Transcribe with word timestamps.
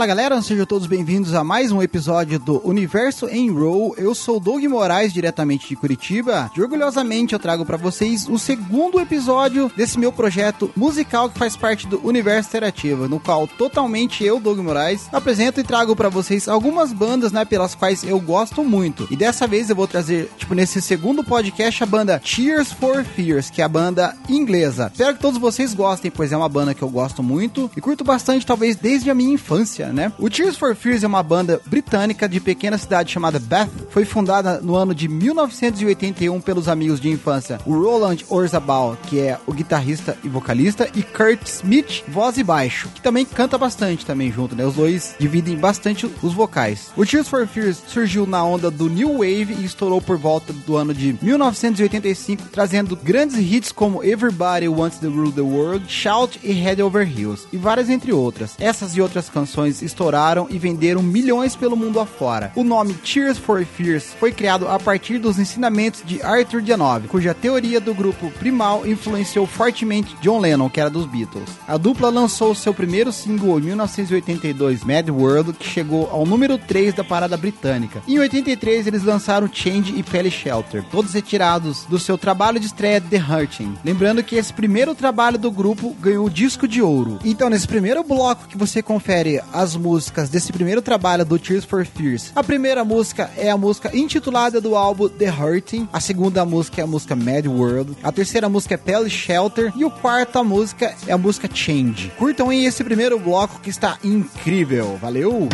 Fala 0.00 0.08
galera, 0.08 0.40
sejam 0.40 0.64
todos 0.64 0.86
bem-vindos 0.86 1.34
a 1.34 1.44
mais 1.44 1.70
um 1.70 1.82
episódio 1.82 2.38
do 2.38 2.66
Universo 2.66 3.28
em 3.28 3.50
Roll. 3.50 3.94
Eu 3.98 4.14
sou 4.14 4.40
Doug 4.40 4.64
Moraes, 4.64 5.12
diretamente 5.12 5.68
de 5.68 5.76
Curitiba. 5.76 6.50
E 6.56 6.62
orgulhosamente 6.62 7.34
eu 7.34 7.38
trago 7.38 7.66
para 7.66 7.76
vocês 7.76 8.26
o 8.26 8.38
segundo 8.38 8.98
episódio 8.98 9.70
desse 9.76 9.98
meu 9.98 10.10
projeto 10.10 10.70
musical 10.74 11.28
que 11.28 11.38
faz 11.38 11.54
parte 11.54 11.86
do 11.86 12.00
Universo 12.02 12.48
Interativo, 12.48 13.08
no 13.08 13.20
qual 13.20 13.46
totalmente 13.46 14.24
eu, 14.24 14.40
Doug 14.40 14.60
Moraes, 14.60 15.06
apresento 15.12 15.60
e 15.60 15.64
trago 15.64 15.94
para 15.94 16.08
vocês 16.08 16.48
algumas 16.48 16.94
bandas, 16.94 17.30
né, 17.30 17.44
pelas 17.44 17.74
quais 17.74 18.02
eu 18.02 18.18
gosto 18.18 18.64
muito. 18.64 19.06
E 19.10 19.16
dessa 19.16 19.46
vez 19.46 19.68
eu 19.68 19.76
vou 19.76 19.86
trazer, 19.86 20.30
tipo, 20.38 20.54
nesse 20.54 20.80
segundo 20.80 21.22
podcast, 21.22 21.82
a 21.82 21.86
banda 21.86 22.18
Cheers 22.24 22.72
for 22.72 23.04
Fears, 23.04 23.50
que 23.50 23.60
é 23.60 23.66
a 23.66 23.68
banda 23.68 24.16
inglesa. 24.30 24.90
Espero 24.90 25.14
que 25.14 25.20
todos 25.20 25.38
vocês 25.38 25.74
gostem, 25.74 26.10
pois 26.10 26.32
é 26.32 26.36
uma 26.38 26.48
banda 26.48 26.72
que 26.72 26.80
eu 26.80 26.88
gosto 26.88 27.22
muito 27.22 27.70
e 27.76 27.82
curto 27.82 28.02
bastante, 28.02 28.46
talvez 28.46 28.76
desde 28.76 29.10
a 29.10 29.14
minha 29.14 29.34
infância 29.34 29.89
né? 29.92 30.12
O 30.18 30.28
Tears 30.28 30.56
for 30.56 30.74
Fears 30.74 31.04
é 31.04 31.06
uma 31.06 31.22
banda 31.22 31.60
britânica 31.66 32.28
de 32.28 32.40
pequena 32.40 32.78
cidade 32.78 33.12
chamada 33.12 33.38
Bath. 33.38 33.70
Foi 33.90 34.04
fundada 34.04 34.60
no 34.60 34.74
ano 34.74 34.94
de 34.94 35.08
1981 35.08 36.40
pelos 36.40 36.68
amigos 36.68 37.00
de 37.00 37.08
infância, 37.08 37.58
o 37.66 37.74
Roland 37.74 38.18
Orzabal, 38.28 38.96
que 39.04 39.20
é 39.20 39.38
o 39.46 39.52
guitarrista 39.52 40.16
e 40.22 40.28
vocalista, 40.28 40.88
e 40.94 41.02
Kurt 41.02 41.46
Smith, 41.46 42.04
voz 42.08 42.38
e 42.38 42.44
baixo, 42.44 42.88
que 42.94 43.00
também 43.00 43.24
canta 43.24 43.58
bastante 43.58 44.06
também 44.06 44.30
junto, 44.32 44.54
né? 44.54 44.64
Os 44.64 44.74
dois 44.74 45.14
dividem 45.18 45.56
bastante 45.56 46.10
os 46.22 46.32
vocais. 46.32 46.90
O 46.96 47.04
Tears 47.04 47.28
for 47.28 47.46
Fears 47.46 47.82
surgiu 47.86 48.26
na 48.26 48.44
onda 48.44 48.70
do 48.70 48.88
New 48.88 49.18
Wave 49.18 49.56
e 49.58 49.64
estourou 49.64 50.00
por 50.00 50.16
volta 50.16 50.52
do 50.52 50.76
ano 50.76 50.94
de 50.94 51.16
1985, 51.22 52.44
trazendo 52.50 52.96
grandes 52.96 53.36
hits 53.38 53.72
como 53.72 54.02
Everybody 54.04 54.68
Wants 54.68 54.98
to 54.98 55.10
Rule 55.10 55.32
the 55.32 55.40
World, 55.40 55.90
Shout 55.90 56.38
e 56.42 56.52
Head 56.52 56.82
Over 56.82 57.06
Heels, 57.06 57.46
e 57.52 57.56
várias 57.56 57.88
entre 57.88 58.12
outras. 58.12 58.54
Essas 58.58 58.96
e 58.96 59.00
outras 59.00 59.28
canções 59.28 59.79
estouraram 59.82 60.46
e 60.50 60.58
venderam 60.58 61.02
milhões 61.02 61.56
pelo 61.56 61.76
mundo 61.76 62.00
afora. 62.00 62.52
O 62.54 62.64
nome 62.64 62.94
Tears 62.94 63.38
for 63.38 63.64
Fears 63.64 64.14
foi 64.18 64.32
criado 64.32 64.68
a 64.68 64.78
partir 64.78 65.18
dos 65.18 65.38
ensinamentos 65.38 66.02
de 66.04 66.22
Arthur 66.22 66.62
Janov, 66.64 67.06
cuja 67.08 67.34
teoria 67.34 67.80
do 67.80 67.94
grupo 67.94 68.30
primal 68.38 68.86
influenciou 68.86 69.46
fortemente 69.46 70.16
John 70.20 70.38
Lennon, 70.38 70.68
que 70.68 70.80
era 70.80 70.90
dos 70.90 71.06
Beatles. 71.06 71.50
A 71.66 71.76
dupla 71.76 72.10
lançou 72.10 72.54
seu 72.54 72.74
primeiro 72.74 73.12
single 73.12 73.58
em 73.58 73.62
1982, 73.62 74.84
Mad 74.84 75.08
World, 75.08 75.52
que 75.54 75.68
chegou 75.68 76.08
ao 76.10 76.26
número 76.26 76.58
3 76.58 76.94
da 76.94 77.04
parada 77.04 77.36
britânica. 77.36 78.02
Em 78.06 78.18
83 78.18 78.86
eles 78.86 79.02
lançaram 79.02 79.50
Change 79.52 79.94
e 79.96 80.02
Pele 80.02 80.30
Shelter, 80.30 80.84
todos 80.90 81.14
retirados 81.14 81.84
do 81.84 81.98
seu 81.98 82.16
trabalho 82.16 82.60
de 82.60 82.66
estreia 82.66 83.00
The 83.00 83.18
Hurting. 83.18 83.74
Lembrando 83.84 84.22
que 84.22 84.36
esse 84.36 84.52
primeiro 84.52 84.94
trabalho 84.94 85.38
do 85.38 85.50
grupo 85.50 85.94
ganhou 86.00 86.26
o 86.26 86.30
disco 86.30 86.66
de 86.66 86.82
ouro. 86.82 87.18
Então 87.24 87.48
nesse 87.50 87.66
primeiro 87.66 88.02
bloco 88.02 88.46
que 88.46 88.58
você 88.58 88.82
confere 88.82 89.40
as 89.52 89.69
músicas 89.76 90.28
desse 90.28 90.52
primeiro 90.52 90.82
trabalho 90.82 91.24
do 91.24 91.38
Tears 91.38 91.64
for 91.64 91.86
Fears. 91.86 92.32
A 92.34 92.42
primeira 92.42 92.84
música 92.84 93.30
é 93.36 93.50
a 93.50 93.56
música 93.56 93.96
intitulada 93.96 94.60
do 94.60 94.74
álbum 94.74 95.08
The 95.08 95.30
Hurting, 95.30 95.88
a 95.92 96.00
segunda 96.00 96.44
música 96.44 96.80
é 96.80 96.84
a 96.84 96.86
música 96.86 97.16
Mad 97.16 97.46
World, 97.46 97.96
a 98.02 98.12
terceira 98.12 98.48
música 98.48 98.74
é 98.74 98.78
Pele 98.78 99.10
Shelter 99.10 99.72
e 99.76 99.84
o 99.84 99.90
quarta 99.90 100.42
música 100.42 100.94
é 101.06 101.12
a 101.12 101.18
música 101.18 101.48
Change. 101.52 102.12
Curtam 102.18 102.50
aí 102.50 102.64
esse 102.64 102.82
primeiro 102.84 103.18
bloco 103.18 103.60
que 103.60 103.70
está 103.70 103.98
incrível. 104.02 104.98
Valeu! 105.00 105.48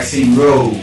Universo 0.00 0.16
em 0.16 0.79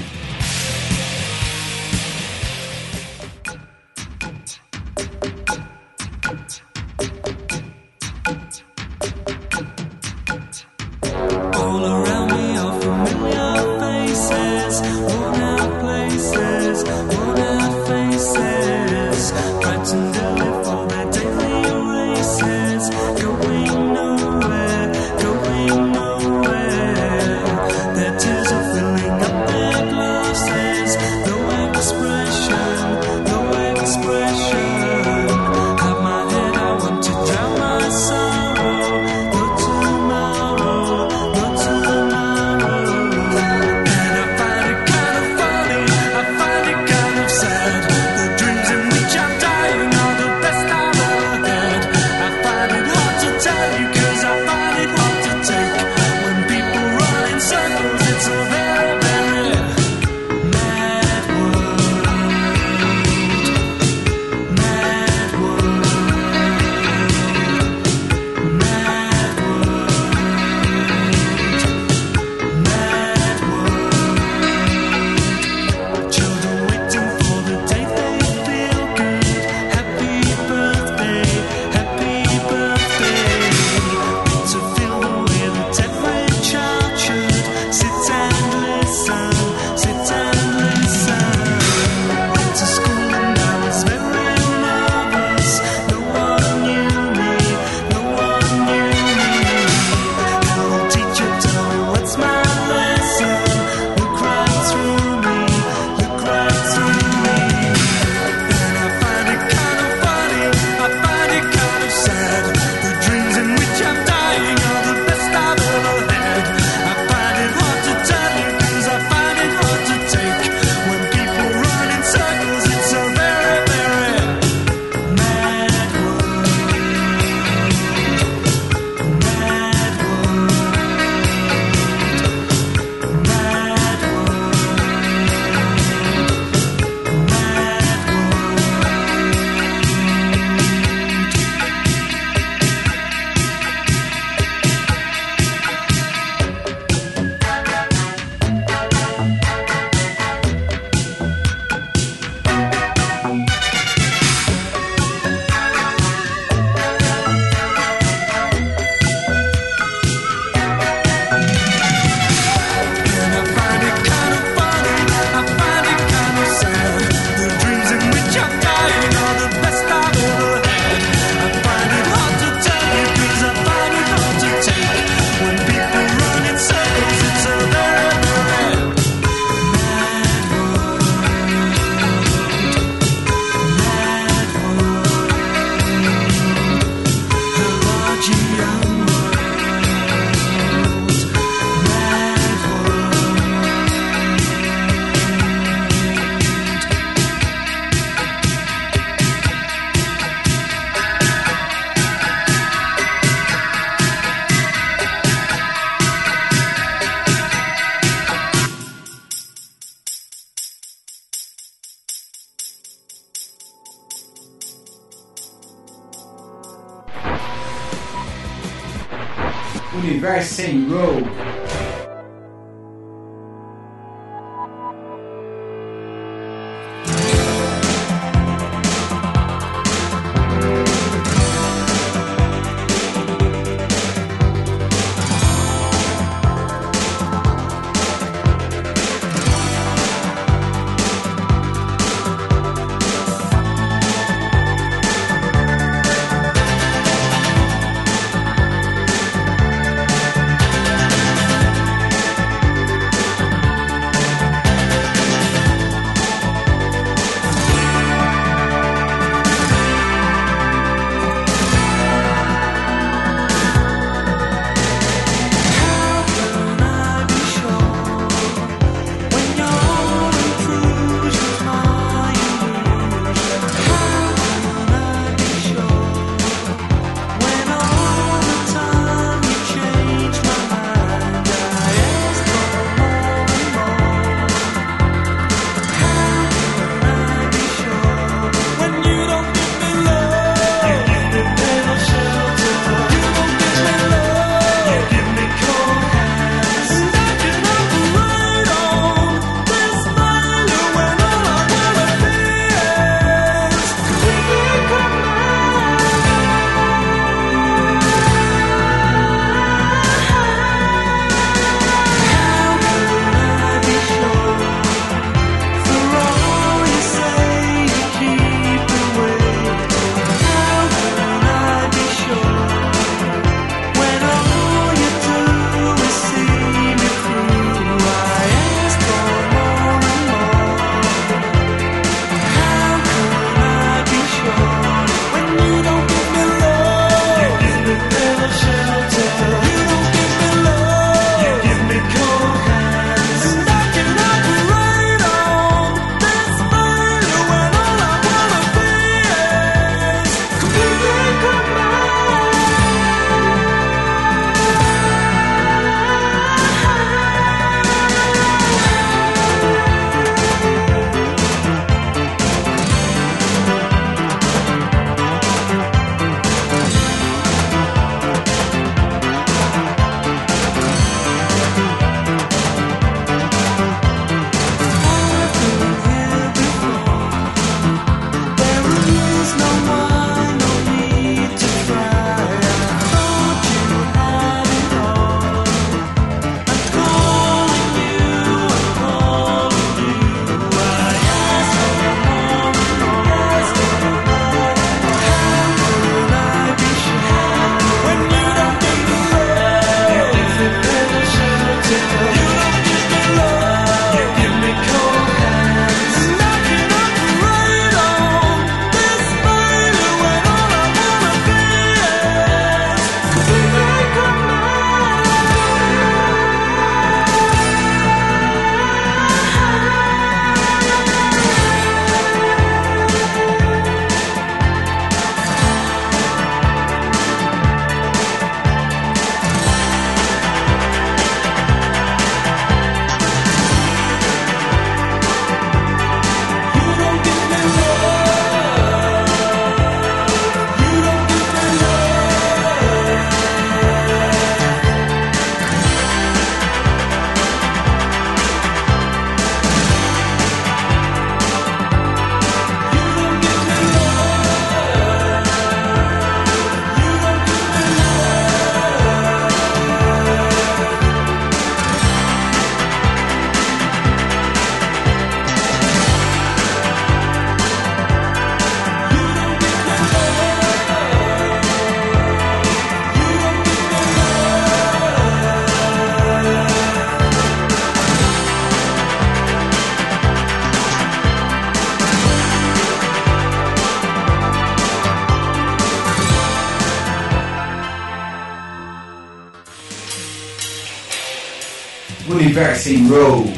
vaccine 492.57 493.07
road. 493.07 493.56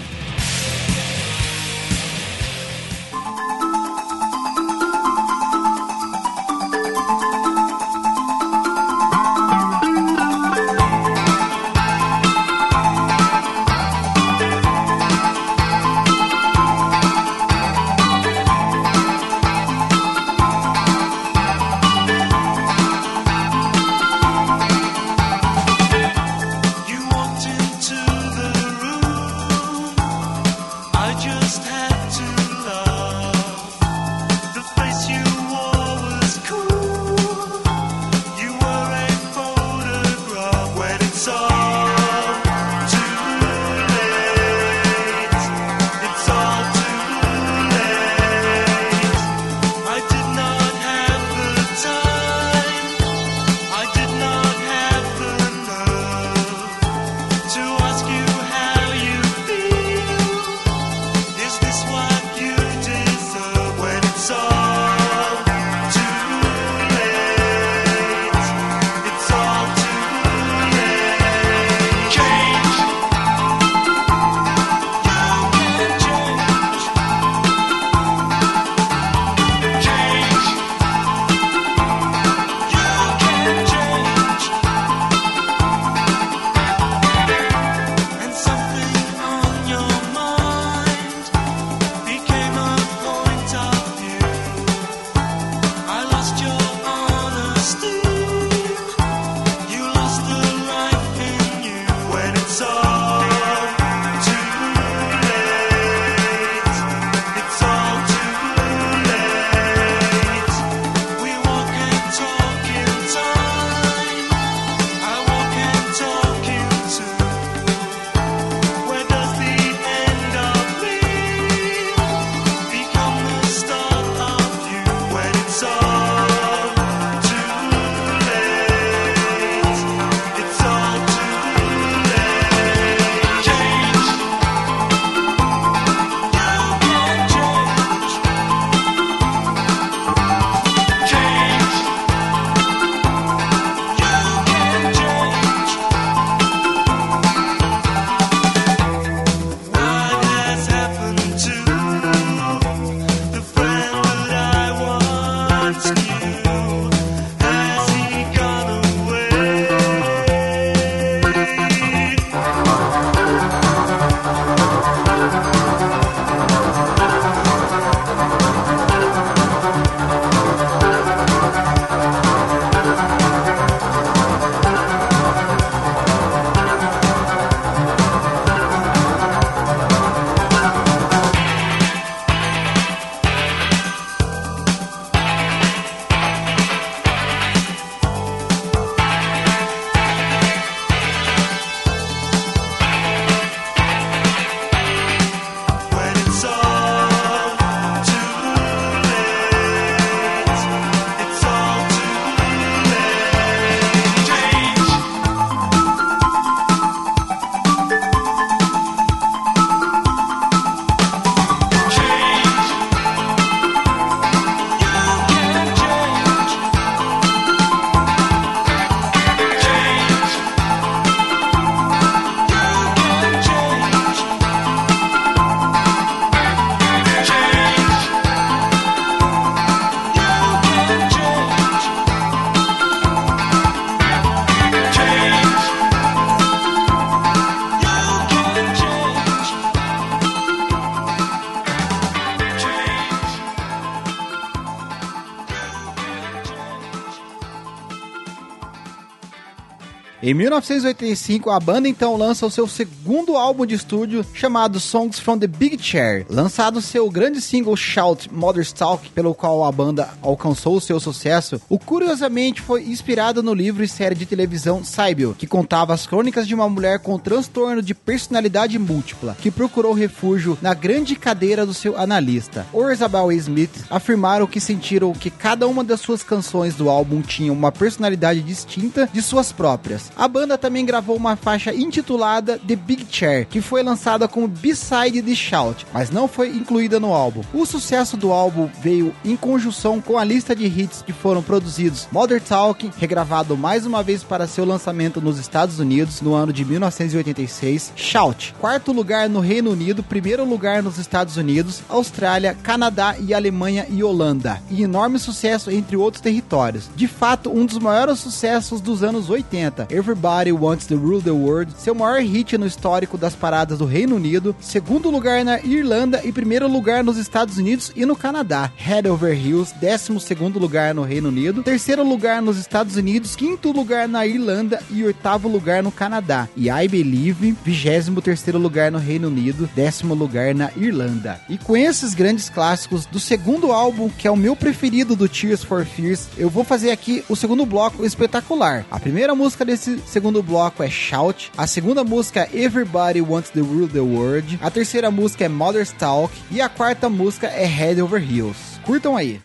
Em 250.30 250.34
1985, 250.36 251.50
a 251.50 251.60
banda 251.60 251.90
então 251.90 252.16
lança 252.16 252.46
o 252.46 252.52
seu 252.52 252.68
segundo 252.68 253.36
álbum 253.36 253.66
de 253.66 253.74
estúdio 253.74 254.24
chamado 254.32 254.80
Songs 254.80 255.20
from 255.20 255.40
the 255.40 255.48
Big 255.48 255.82
Chair, 255.82 256.24
lançado 256.30 256.84
seu 256.84 257.10
grande 257.10 257.42
single 257.42 257.76
Shout 257.76 258.32
Mother's 258.32 258.72
Talk, 258.72 259.10
pelo 259.10 259.34
qual 259.34 259.64
a 259.64 259.72
banda 259.72 260.08
alcançou 260.22 260.76
o 260.76 260.82
seu 260.82 261.00
sucesso. 261.00 261.60
O 261.68 261.80
curiosamente 261.80 262.62
foi 262.62 262.84
inspirado 262.84 263.42
no 263.42 263.56
livro 263.56 263.84
e 263.84 263.88
série 263.88 264.14
de 264.14 264.28
televisão 264.28 264.84
Cybele, 264.84 265.34
que 265.34 265.48
contava 265.48 265.96
as 265.96 266.06
crônicas 266.06 266.48
de 266.48 266.54
uma 266.54 266.70
mulher 266.70 267.00
com 267.00 267.18
transtorno 267.18 267.82
de 267.82 267.96
personalidade 267.96 268.78
múltipla, 268.78 269.36
que 269.42 269.50
procurou 269.50 269.94
refúgio 269.94 270.60
na 270.62 270.76
grande 270.76 271.16
cadeira 271.16 271.66
do 271.66 271.74
seu 271.74 271.98
analista. 271.98 272.68
Orzabal 272.72 273.32
e 273.32 273.36
Smith 273.38 273.84
afirmaram 273.90 274.46
que 274.46 274.62
sentiram 274.62 275.12
que 275.12 275.32
cada 275.32 275.68
uma 275.68 275.84
das 275.84 276.02
suas 276.02 276.22
canções 276.22 276.76
do 276.76 276.88
álbum 276.88 277.20
tinha 277.20 277.52
uma 277.52 277.72
personalidade 277.72 278.44
distinta 278.44 279.10
de 279.12 279.24
suas 279.24 279.52
próprias 279.52 280.12
também 280.58 280.86
gravou 280.86 281.16
uma 281.16 281.36
faixa 281.36 281.74
intitulada 281.74 282.60
The 282.60 282.76
Big 282.76 283.08
Chair, 283.10 283.48
que 283.48 283.62
foi 283.62 283.82
lançada 283.82 284.28
como 284.28 284.48
B-side 284.48 285.22
de 285.22 285.36
Shout, 285.36 285.86
mas 285.94 286.10
não 286.10 286.28
foi 286.28 286.50
incluída 286.50 287.00
no 287.00 287.14
álbum. 287.14 287.42
O 287.54 287.66
sucesso 287.66 288.18
do 288.18 288.32
álbum 288.32 288.70
veio 288.82 289.14
em 289.24 289.36
conjunção 289.36 290.02
com 290.02 290.18
a 290.18 290.24
lista 290.24 290.56
de 290.56 290.66
hits 290.66 291.02
que 291.02 291.14
foram 291.14 291.42
produzidos 291.42 292.08
Mother 292.12 292.42
Talking, 292.42 292.92
regravado 292.98 293.56
mais 293.56 293.86
uma 293.86 294.04
vez 294.04 294.24
para 294.24 294.48
seu 294.48 294.66
lançamento 294.66 295.22
nos 295.22 295.40
Estados 295.40 295.80
Unidos 295.80 296.22
no 296.22 296.34
ano 296.34 296.52
de 296.52 296.66
1986, 296.66 297.94
Shout, 297.96 298.56
quarto 298.60 298.92
lugar 298.92 299.30
no 299.30 299.40
Reino 299.40 299.72
Unido, 299.72 300.04
primeiro 300.04 300.44
lugar 300.44 300.84
nos 300.84 300.98
Estados 300.98 301.38
Unidos, 301.38 301.82
Austrália, 301.88 302.58
Canadá 302.62 303.16
e 303.20 303.34
Alemanha 303.34 303.86
e 303.90 304.04
Holanda, 304.04 304.62
e 304.70 304.84
enorme 304.84 305.18
sucesso 305.20 305.72
entre 305.72 305.96
outros 305.96 306.22
territórios. 306.22 306.90
De 306.96 307.08
fato, 307.08 307.50
um 307.50 307.66
dos 307.66 307.78
maiores 307.78 308.20
sucessos 308.20 308.82
dos 308.82 309.04
anos 309.04 309.30
80, 309.30 309.88
Everybody 310.10 310.52
Wants 310.52 310.88
to 310.88 310.96
Rule 310.96 311.22
the 311.22 311.30
World, 311.30 311.72
seu 311.78 311.94
maior 311.94 312.20
hit 312.22 312.58
no 312.58 312.66
histórico 312.66 313.16
das 313.16 313.36
paradas 313.36 313.78
do 313.78 313.86
Reino 313.86 314.16
Unido, 314.16 314.56
segundo 314.60 315.12
lugar 315.12 315.46
na 315.46 315.60
Irlanda 315.60 316.22
e 316.26 316.32
primeiro 316.32 316.68
lugar 316.68 317.04
nos 317.04 317.16
Estados 317.16 317.58
Unidos 317.58 317.92
e 317.96 318.08
no 318.08 318.16
Canadá. 318.16 318.72
Head 318.76 319.08
Over 319.08 319.38
Heels, 319.38 319.72
décimo 319.74 320.20
segundo 320.20 320.58
lugar 320.58 320.96
no 320.96 321.04
Reino 321.04 321.30
Unido, 321.30 321.62
terceiro 321.62 322.04
lugar 322.04 322.42
nos 322.42 322.58
Estados 322.58 322.96
Unidos, 322.96 323.36
quinto 323.36 323.72
lugar 323.72 324.08
na 324.08 324.26
Irlanda 324.26 324.82
e 324.90 325.04
oitavo 325.04 325.48
lugar 325.48 325.84
no 325.84 325.92
Canadá. 325.92 326.50
E 326.58 326.72
I 326.72 326.88
Believe, 326.88 327.56
vigésimo 327.64 328.20
terceiro 328.20 328.58
lugar 328.58 328.92
no 328.92 328.98
Reino 328.98 329.28
Unido, 329.28 329.70
décimo 329.76 330.16
lugar 330.16 330.56
na 330.56 330.72
Irlanda. 330.76 331.40
E 331.48 331.56
com 331.56 331.78
esses 331.78 332.16
grandes 332.16 332.50
clássicos 332.50 333.06
do 333.06 333.20
segundo 333.20 333.72
álbum, 333.72 334.10
que 334.10 334.28
é 334.28 334.32
o 334.32 334.36
meu 334.36 334.56
preferido 334.56 335.16
do 335.16 335.30
Tears 335.30 335.64
for 335.64 335.86
Fears, 335.86 336.30
eu 336.36 336.50
vou 336.50 336.64
fazer 336.64 336.90
aqui 336.90 337.24
o 337.30 337.36
segundo 337.36 337.64
bloco 337.64 338.04
espetacular. 338.04 338.88
A 338.90 339.00
primeira 339.00 339.36
música 339.36 339.64
desse 339.64 339.99
segundo 340.06 340.44
bloco 340.44 340.84
é 340.84 340.90
Shout, 340.90 341.52
a 341.58 341.68
segunda 341.68 342.04
música 342.04 342.42
é 342.52 342.64
Everybody 342.64 343.22
Wants 343.22 343.50
to 343.52 343.64
Rule 343.64 343.88
the 343.88 344.00
World, 344.00 344.60
a 344.62 344.70
terceira 344.70 345.10
música 345.12 345.46
é 345.46 345.50
Mother's 345.50 345.92
Talk 345.92 346.34
e 346.52 346.62
a 346.62 346.70
quarta 346.70 347.10
música 347.10 347.48
é 347.48 347.66
Head 347.66 348.02
Over 348.02 348.22
Heels. 348.22 348.80
Curtam 348.84 349.16
aí. 349.16 349.42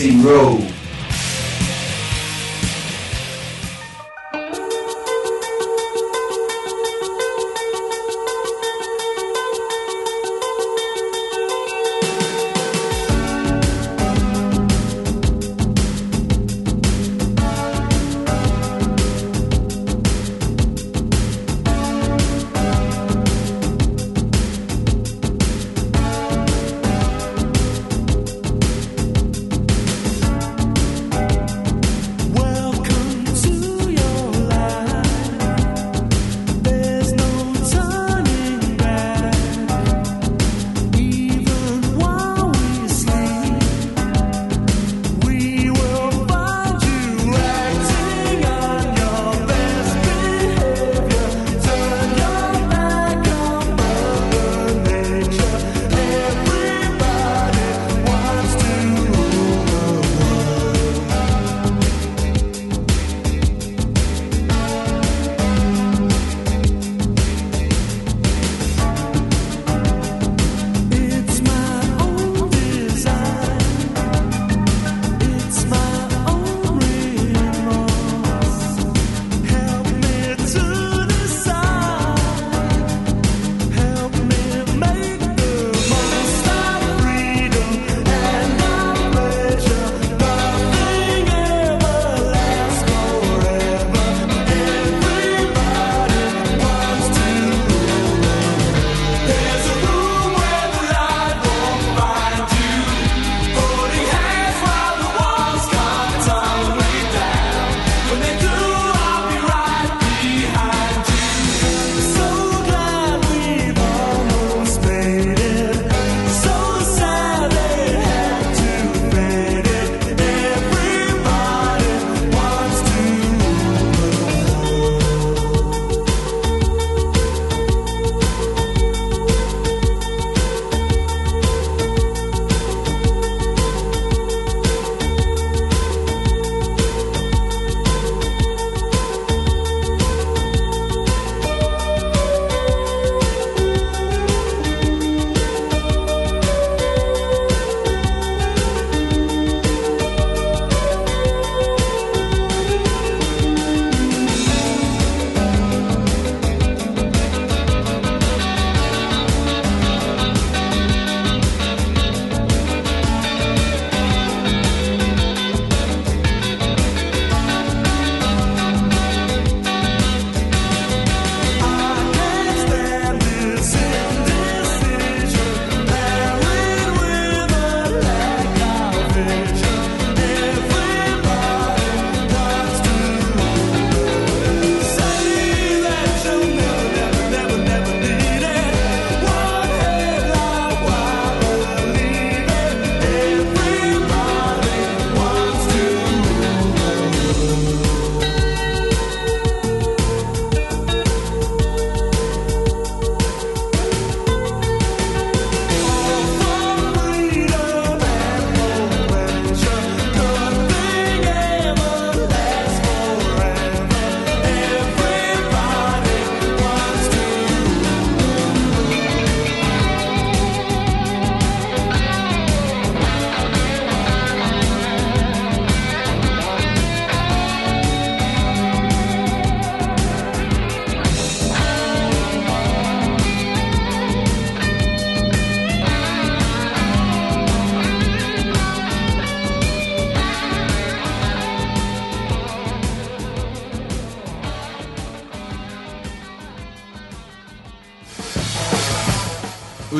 Universo 0.00 0.58
em 0.62 0.75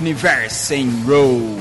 Universo 0.07 0.73
em 0.73 0.89
Row. 1.05 1.56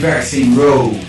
Universo 0.00 0.36
em 0.36 0.54
Row. 0.54 0.99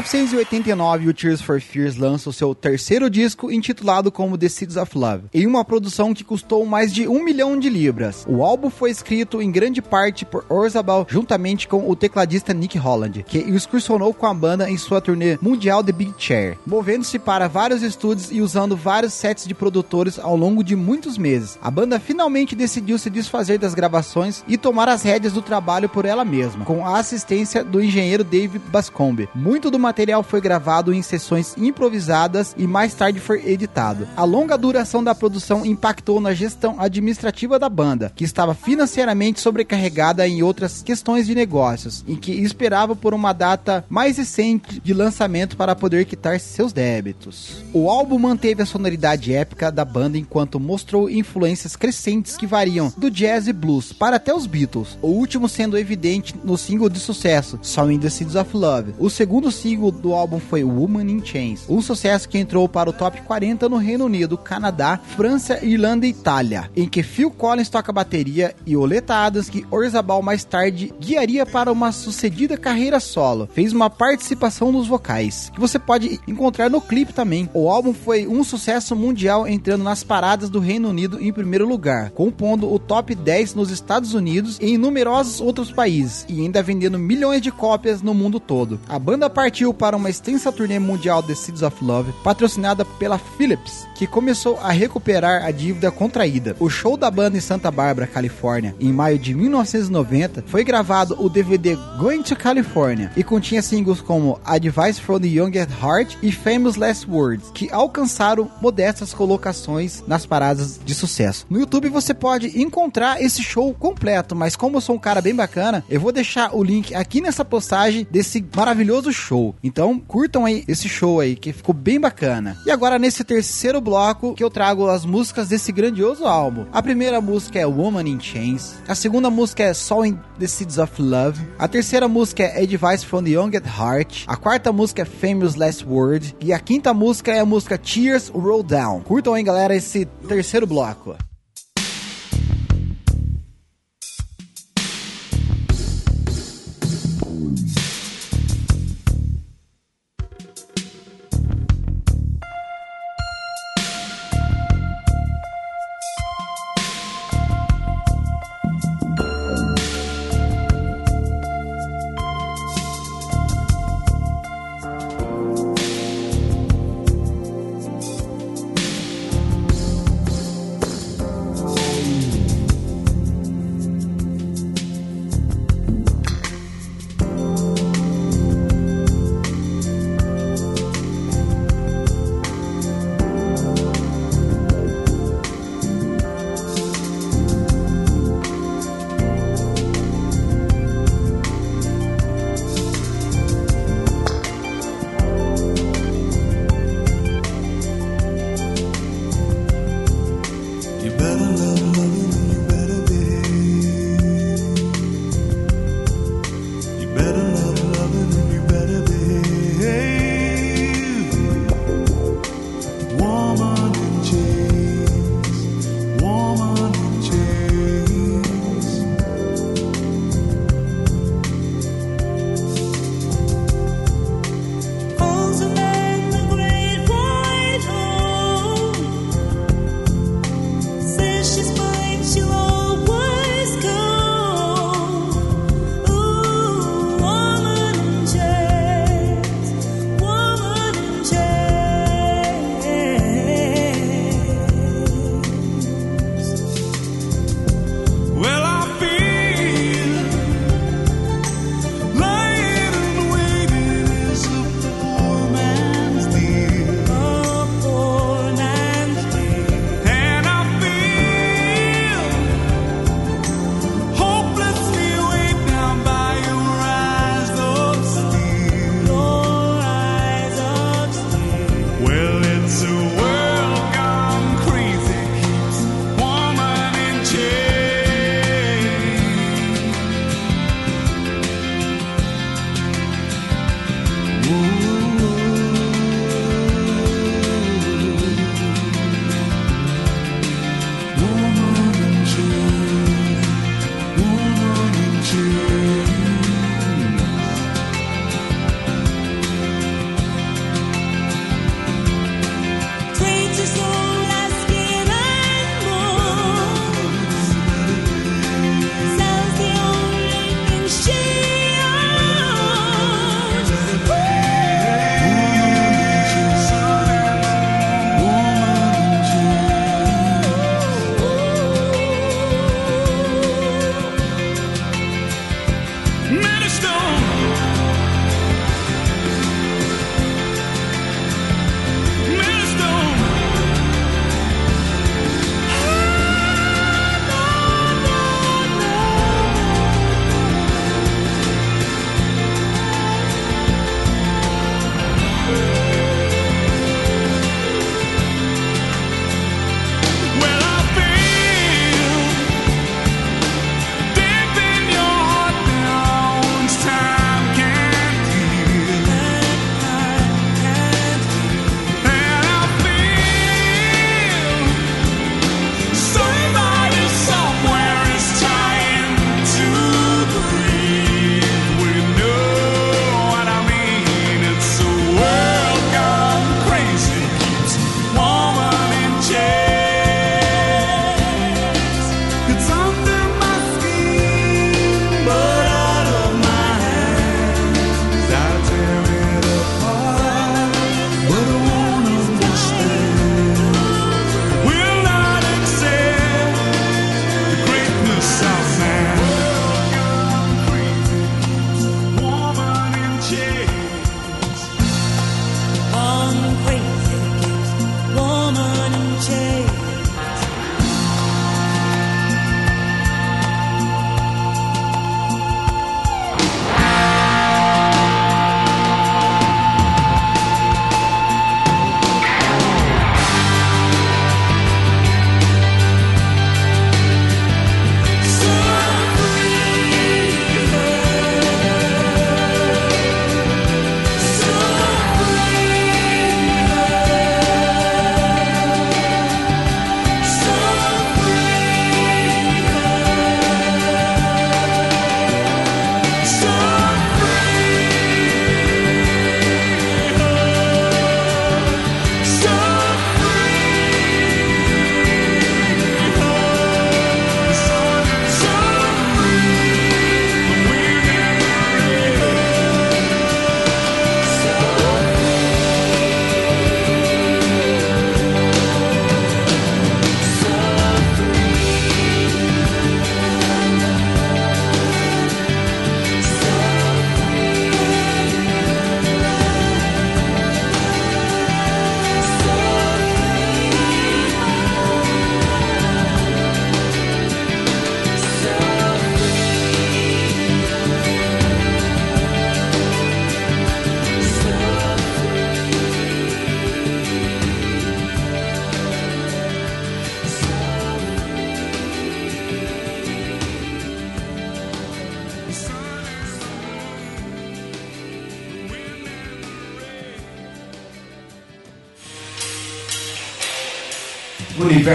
1989, 0.00 1.08
o 1.08 1.14
Tears 1.14 1.42
for 1.42 1.60
Fears 1.60 1.96
lança 1.96 2.30
o 2.30 2.32
seu 2.32 2.54
terceiro 2.54 3.10
disco, 3.10 3.52
intitulado 3.52 4.10
como 4.10 4.38
The 4.38 4.48
Seeds 4.48 4.76
of 4.76 4.96
Love, 4.96 5.24
em 5.32 5.46
uma 5.46 5.62
produção 5.62 6.14
que 6.14 6.24
custou 6.24 6.64
mais 6.64 6.92
de 6.92 7.06
um 7.06 7.22
milhão 7.22 7.58
de 7.58 7.68
libras. 7.68 8.24
O 8.26 8.42
álbum 8.42 8.70
foi 8.70 8.90
escrito 8.90 9.42
em 9.42 9.52
grande 9.52 9.82
parte 9.82 10.24
por 10.24 10.44
Orzabal, 10.48 11.06
juntamente 11.08 11.68
com 11.68 11.88
o 11.88 11.94
tecladista 11.94 12.54
Nick 12.54 12.78
Holland, 12.78 13.24
que 13.24 13.38
excursionou 13.38 14.14
com 14.14 14.26
a 14.26 14.32
banda 14.32 14.70
em 14.70 14.78
sua 14.78 15.02
turnê 15.02 15.38
mundial 15.42 15.84
The 15.84 15.92
Big 15.92 16.14
Chair, 16.16 16.56
movendo-se 16.66 17.18
para 17.18 17.46
vários 17.46 17.82
estúdios 17.82 18.32
e 18.32 18.40
usando 18.40 18.76
vários 18.76 19.12
sets 19.12 19.46
de 19.46 19.54
produtores 19.54 20.18
ao 20.18 20.34
longo 20.34 20.64
de 20.64 20.74
muitos 20.74 21.18
meses. 21.18 21.58
A 21.60 21.70
banda 21.70 22.00
finalmente 22.00 22.56
decidiu 22.56 22.98
se 22.98 23.10
desfazer 23.10 23.58
das 23.58 23.74
gravações 23.74 24.42
e 24.48 24.56
tomar 24.56 24.88
as 24.88 25.02
rédeas 25.02 25.34
do 25.34 25.42
trabalho 25.42 25.90
por 25.90 26.06
ela 26.06 26.24
mesma, 26.24 26.64
com 26.64 26.86
a 26.86 26.98
assistência 26.98 27.62
do 27.62 27.82
engenheiro 27.82 28.24
Dave 28.24 28.58
Bascombe. 28.58 29.28
Muito 29.34 29.70
do 29.70 29.78
material 29.90 30.22
foi 30.22 30.40
gravado 30.40 30.94
em 30.94 31.02
sessões 31.02 31.54
improvisadas 31.58 32.54
e 32.56 32.64
mais 32.64 32.94
tarde 32.94 33.18
foi 33.18 33.44
editado. 33.50 34.06
A 34.16 34.22
longa 34.22 34.56
duração 34.56 35.02
da 35.02 35.16
produção 35.16 35.66
impactou 35.66 36.20
na 36.20 36.32
gestão 36.32 36.76
administrativa 36.78 37.58
da 37.58 37.68
banda, 37.68 38.12
que 38.14 38.22
estava 38.22 38.54
financeiramente 38.54 39.40
sobrecarregada 39.40 40.26
em 40.28 40.44
outras 40.44 40.80
questões 40.80 41.26
de 41.26 41.34
negócios, 41.34 42.04
em 42.06 42.14
que 42.14 42.30
esperava 42.30 42.94
por 42.94 43.12
uma 43.12 43.32
data 43.32 43.84
mais 43.88 44.16
recente 44.16 44.80
de 44.80 44.94
lançamento 44.94 45.56
para 45.56 45.74
poder 45.74 46.04
quitar 46.04 46.38
seus 46.38 46.72
débitos. 46.72 47.64
O 47.72 47.90
álbum 47.90 48.18
manteve 48.18 48.62
a 48.62 48.66
sonoridade 48.66 49.34
épica 49.34 49.72
da 49.72 49.84
banda 49.84 50.16
enquanto 50.16 50.60
mostrou 50.60 51.10
influências 51.10 51.74
crescentes 51.74 52.36
que 52.36 52.46
variam 52.46 52.92
do 52.96 53.10
jazz 53.10 53.48
e 53.48 53.52
blues 53.52 53.92
para 53.92 54.16
até 54.16 54.32
os 54.32 54.46
Beatles, 54.46 54.96
o 55.02 55.08
último 55.08 55.48
sendo 55.48 55.76
evidente 55.76 56.36
no 56.44 56.56
single 56.56 56.88
de 56.88 57.00
sucesso, 57.00 57.58
Song 57.60 57.92
in 57.92 57.98
the 57.98 58.08
Seeds 58.08 58.36
of 58.36 58.56
Love. 58.56 58.94
O 58.96 59.10
segundo 59.10 59.50
single 59.50 59.79
do 59.88 60.12
álbum 60.12 60.40
foi 60.40 60.64
Woman 60.64 61.10
in 61.10 61.24
Chains, 61.24 61.64
um 61.68 61.80
sucesso 61.80 62.28
que 62.28 62.36
entrou 62.36 62.68
para 62.68 62.90
o 62.90 62.92
top 62.92 63.22
40 63.22 63.68
no 63.68 63.76
Reino 63.76 64.04
Unido, 64.04 64.36
Canadá, 64.36 64.98
França, 65.16 65.64
Irlanda 65.64 66.06
e 66.06 66.10
Itália, 66.10 66.70
em 66.76 66.88
que 66.88 67.02
Phil 67.02 67.30
Collins 67.30 67.68
toca 67.68 67.92
bateria 67.92 68.54
e 68.66 68.76
Oleta 68.76 69.14
Adams, 69.14 69.48
que 69.48 69.64
Orzabal 69.70 70.20
mais 70.20 70.44
tarde 70.44 70.92
guiaria 71.00 71.46
para 71.46 71.70
uma 71.70 71.92
sucedida 71.92 72.56
carreira 72.56 72.98
solo, 72.98 73.48
fez 73.54 73.72
uma 73.72 73.88
participação 73.88 74.72
nos 74.72 74.88
vocais, 74.88 75.50
que 75.54 75.60
você 75.60 75.78
pode 75.78 76.20
encontrar 76.26 76.68
no 76.68 76.80
clipe 76.80 77.12
também. 77.12 77.48
O 77.54 77.70
álbum 77.70 77.94
foi 77.94 78.26
um 78.26 78.42
sucesso 78.42 78.96
mundial, 78.96 79.46
entrando 79.46 79.84
nas 79.84 80.02
paradas 80.02 80.50
do 80.50 80.58
Reino 80.58 80.88
Unido 80.88 81.22
em 81.22 81.32
primeiro 81.32 81.68
lugar, 81.68 82.10
compondo 82.10 82.72
o 82.72 82.78
top 82.78 83.14
10 83.14 83.54
nos 83.54 83.70
Estados 83.70 84.14
Unidos 84.14 84.58
e 84.60 84.70
em 84.72 84.78
numerosos 84.78 85.40
outros 85.40 85.70
países, 85.70 86.26
e 86.28 86.40
ainda 86.40 86.62
vendendo 86.62 86.98
milhões 86.98 87.40
de 87.40 87.50
cópias 87.50 88.02
no 88.02 88.12
mundo 88.12 88.40
todo. 88.40 88.80
A 88.88 88.98
banda 88.98 89.30
partiu 89.30 89.69
para 89.72 89.96
uma 89.96 90.10
extensa 90.10 90.52
turnê 90.52 90.78
mundial 90.78 91.22
The 91.22 91.34
Seeds 91.34 91.62
of 91.62 91.84
Love, 91.84 92.12
patrocinada 92.24 92.84
pela 92.84 93.18
Philips, 93.18 93.86
que 93.94 94.06
começou 94.06 94.58
a 94.58 94.70
recuperar 94.70 95.44
a 95.44 95.50
dívida 95.50 95.90
contraída. 95.90 96.56
O 96.58 96.70
show 96.70 96.96
da 96.96 97.10
banda 97.10 97.36
em 97.36 97.40
Santa 97.40 97.70
Bárbara, 97.70 98.06
Califórnia, 98.06 98.74
em 98.80 98.92
maio 98.92 99.18
de 99.18 99.34
1990, 99.34 100.44
foi 100.46 100.64
gravado 100.64 101.16
o 101.18 101.28
DVD 101.28 101.76
Going 101.98 102.22
to 102.22 102.36
California 102.36 103.12
e 103.16 103.22
continha 103.22 103.62
singles 103.62 104.00
como 104.00 104.40
Advice 104.44 105.00
from 105.00 105.20
the 105.20 105.28
Young 105.28 105.58
at 105.58 105.70
Heart 105.82 106.16
e 106.22 106.32
Famous 106.32 106.76
Last 106.76 107.08
Words, 107.08 107.50
que 107.52 107.70
alcançaram 107.70 108.50
modestas 108.60 109.12
colocações 109.12 110.02
nas 110.06 110.26
paradas 110.26 110.80
de 110.84 110.94
sucesso. 110.94 111.46
No 111.48 111.60
YouTube 111.60 111.88
você 111.88 112.14
pode 112.14 112.60
encontrar 112.60 113.22
esse 113.22 113.42
show 113.42 113.72
completo, 113.74 114.34
mas 114.34 114.56
como 114.56 114.76
eu 114.76 114.80
sou 114.80 114.96
um 114.96 114.98
cara 114.98 115.20
bem 115.20 115.34
bacana, 115.34 115.84
eu 115.88 116.00
vou 116.00 116.12
deixar 116.12 116.54
o 116.54 116.62
link 116.62 116.94
aqui 116.94 117.20
nessa 117.20 117.44
postagem 117.44 118.06
desse 118.10 118.44
maravilhoso 118.54 119.12
show. 119.12 119.54
Então 119.62 119.98
curtam 119.98 120.44
aí 120.44 120.64
esse 120.66 120.88
show 120.88 121.20
aí, 121.20 121.36
que 121.36 121.52
ficou 121.52 121.74
bem 121.74 122.00
bacana. 122.00 122.56
E 122.66 122.70
agora 122.70 122.98
nesse 122.98 123.22
terceiro 123.24 123.80
bloco 123.80 124.34
que 124.34 124.42
eu 124.42 124.50
trago 124.50 124.88
as 124.88 125.04
músicas 125.04 125.48
desse 125.48 125.70
grandioso 125.72 126.26
álbum. 126.26 126.66
A 126.72 126.82
primeira 126.82 127.20
música 127.20 127.58
é 127.58 127.66
Woman 127.66 128.08
in 128.08 128.20
Chains, 128.20 128.74
a 128.88 128.94
segunda 128.94 129.30
música 129.30 129.62
é 129.62 129.74
Soul 129.74 130.06
in 130.06 130.18
the 130.38 130.46
Seeds 130.46 130.78
of 130.78 131.00
Love, 131.00 131.40
a 131.58 131.68
terceira 131.68 132.08
música 132.08 132.42
é 132.42 132.62
Advice 132.62 133.04
from 133.04 133.24
the 133.24 133.30
Young 133.30 133.56
at 133.56 133.66
Heart, 133.66 134.24
a 134.26 134.36
quarta 134.36 134.72
música 134.72 135.02
é 135.02 135.04
Famous 135.04 135.54
Last 135.54 135.84
Word 135.86 136.36
e 136.40 136.52
a 136.52 136.58
quinta 136.58 136.94
música 136.94 137.32
é 137.32 137.40
a 137.40 137.46
música 137.46 137.76
Tears 137.76 138.28
Roll 138.28 138.62
Down. 138.62 139.00
Curtam 139.00 139.34
aí, 139.34 139.42
galera, 139.42 139.74
esse 139.74 140.06
terceiro 140.26 140.66
bloco. 140.66 141.16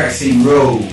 Universo 0.06 0.24
em 0.26 0.85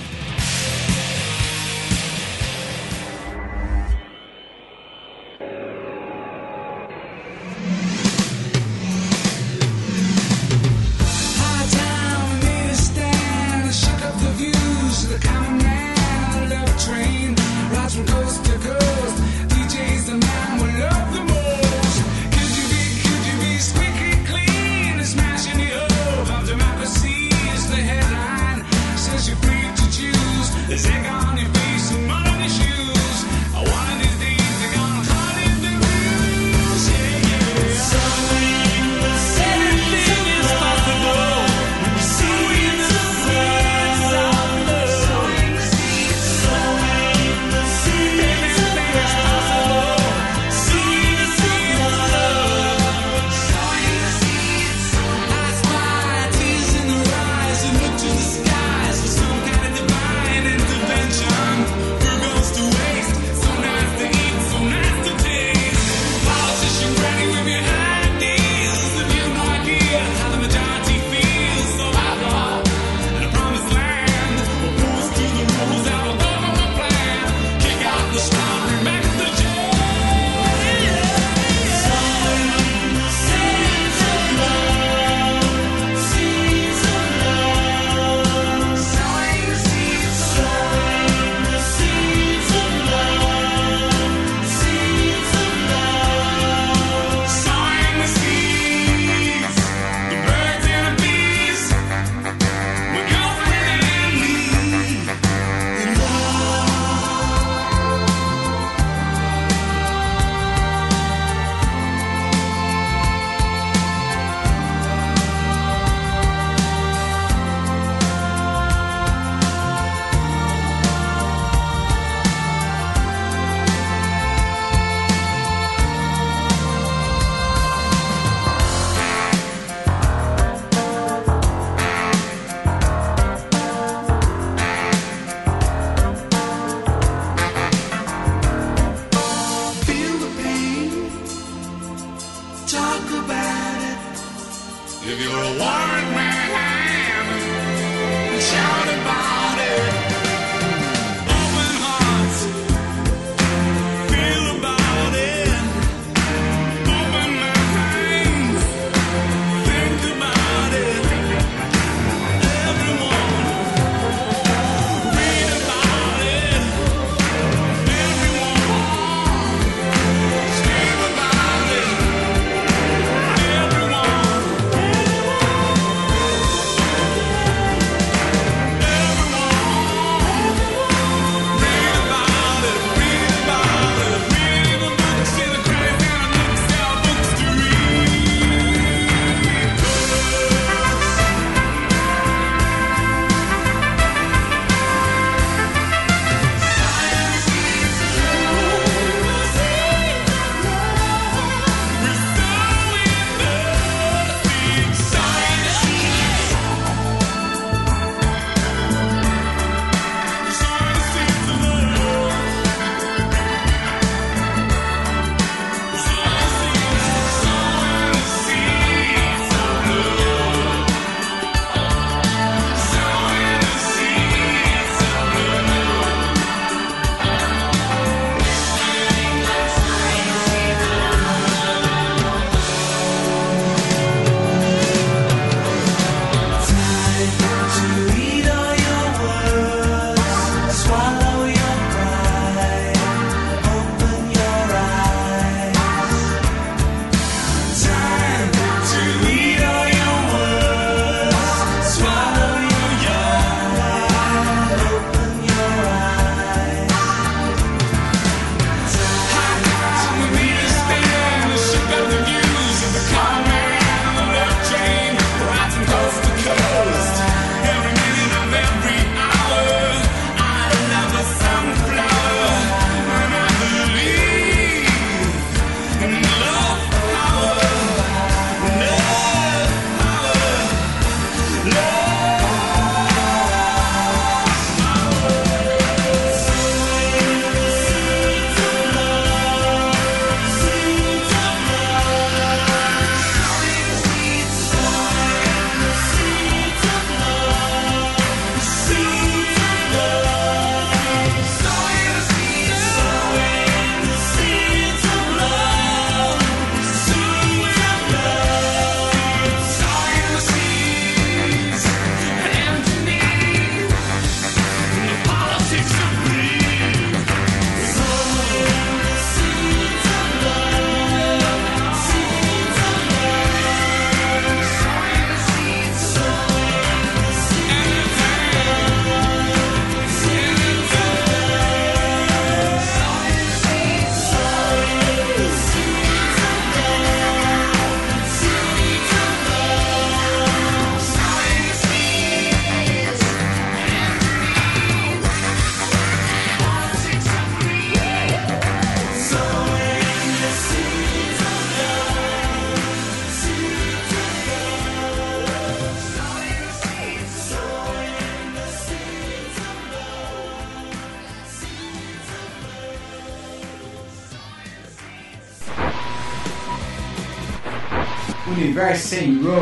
Universo 369.13 369.62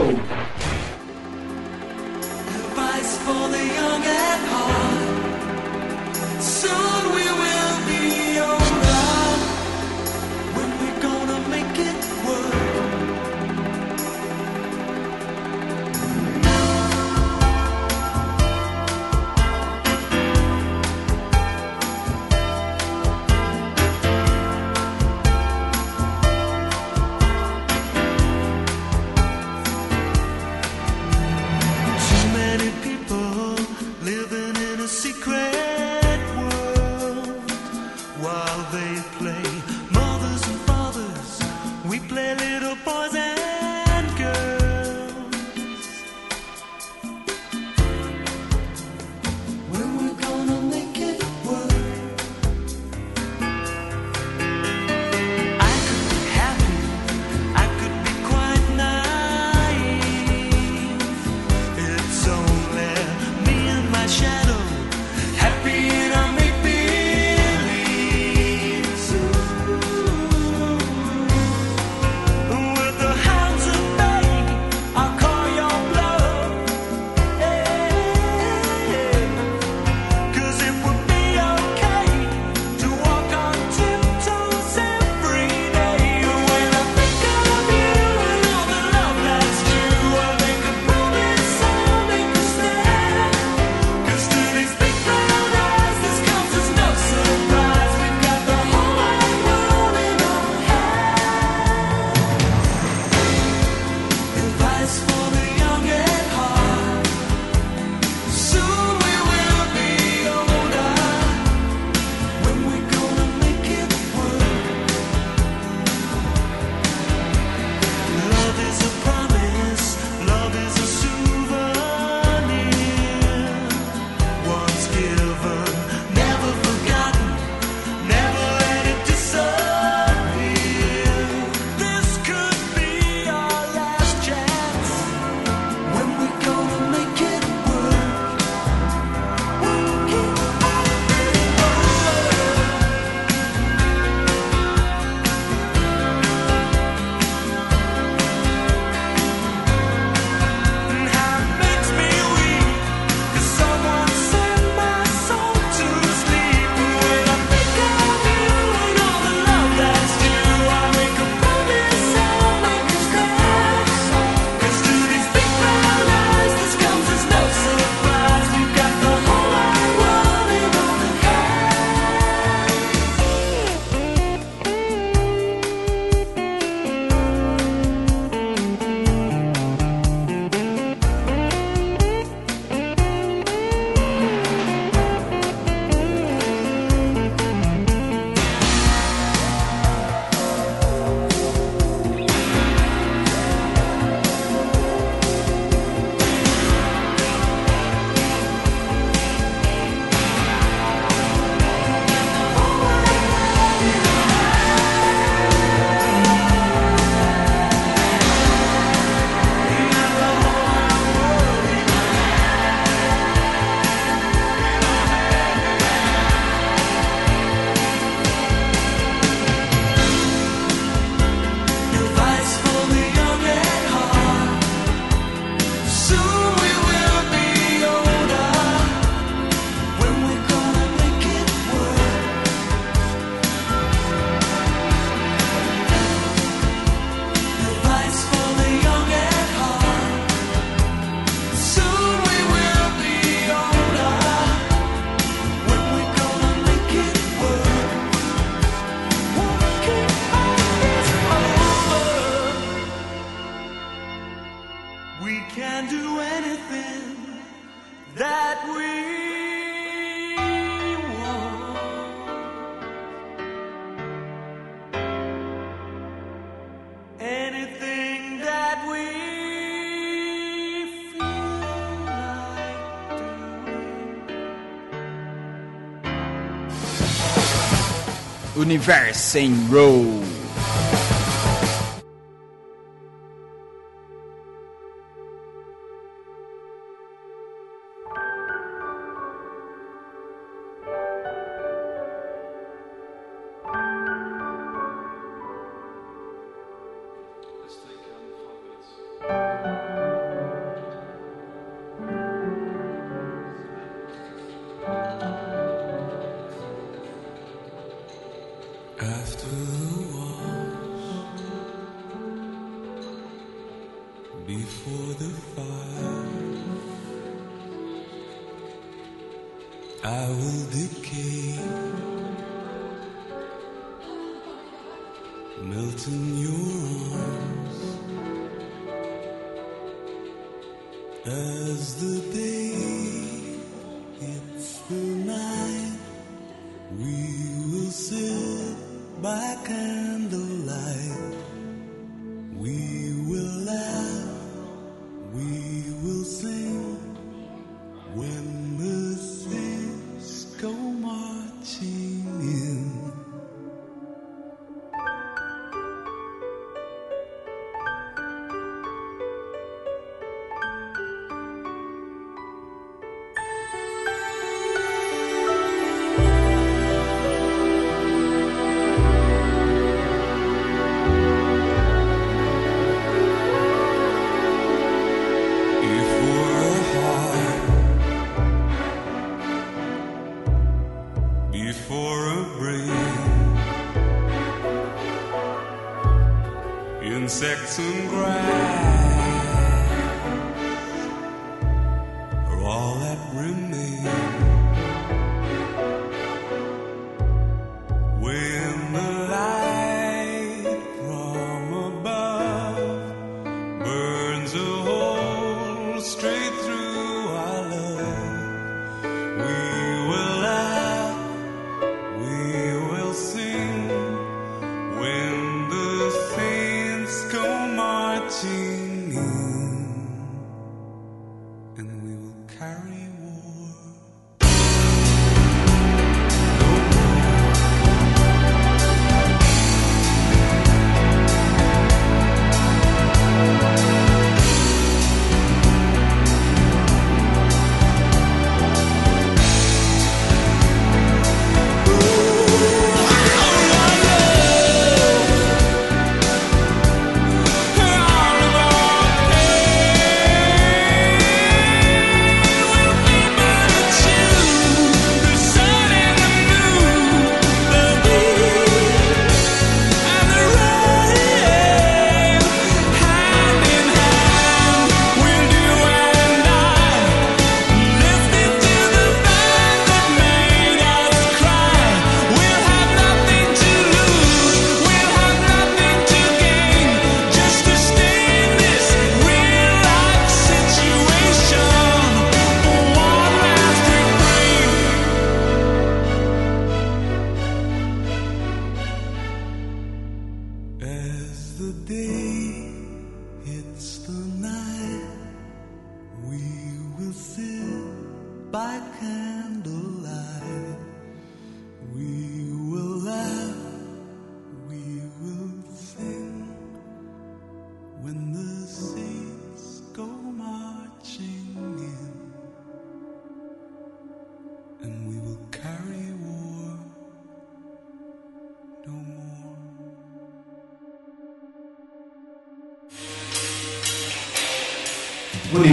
doing. 278.71 278.81
Universo 278.81 279.37
em 279.37 279.53
Row. 279.69 280.30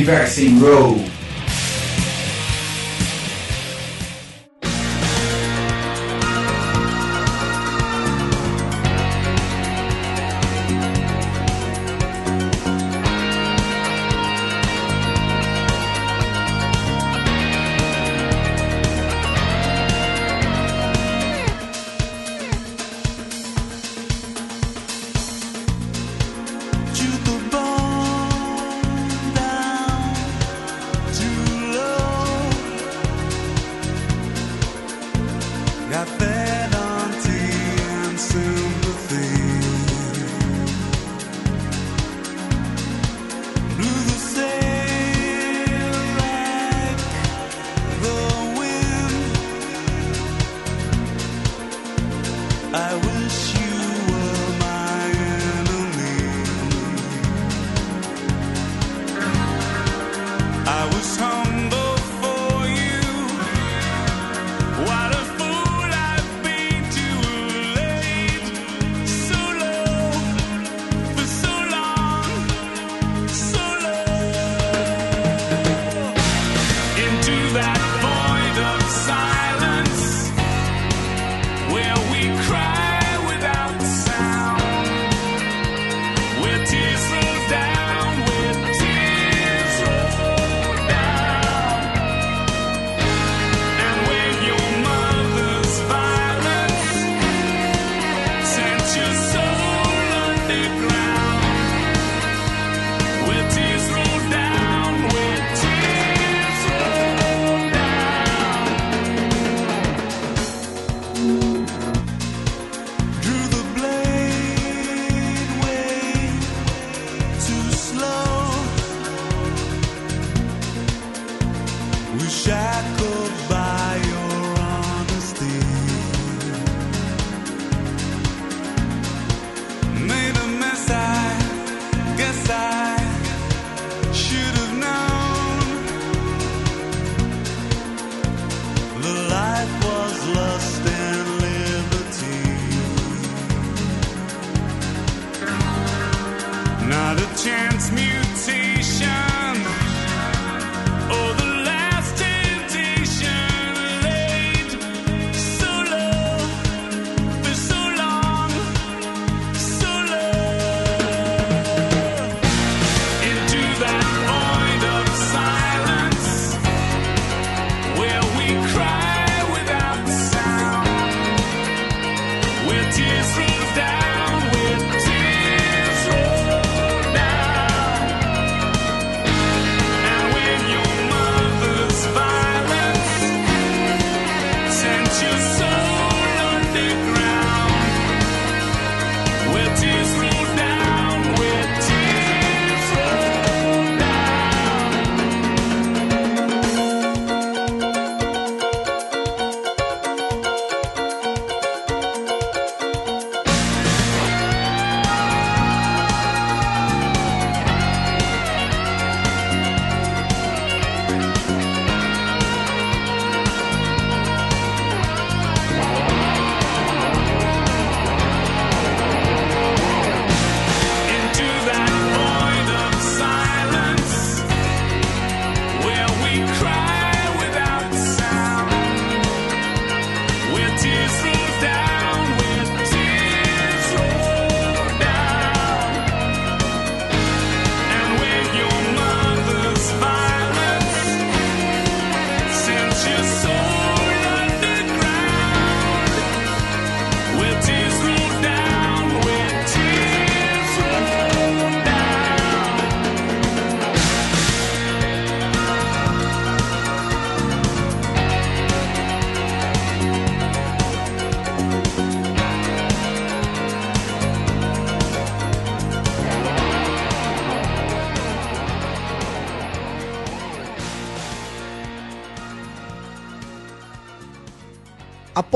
Universo 0.07 0.39
em 0.39 0.57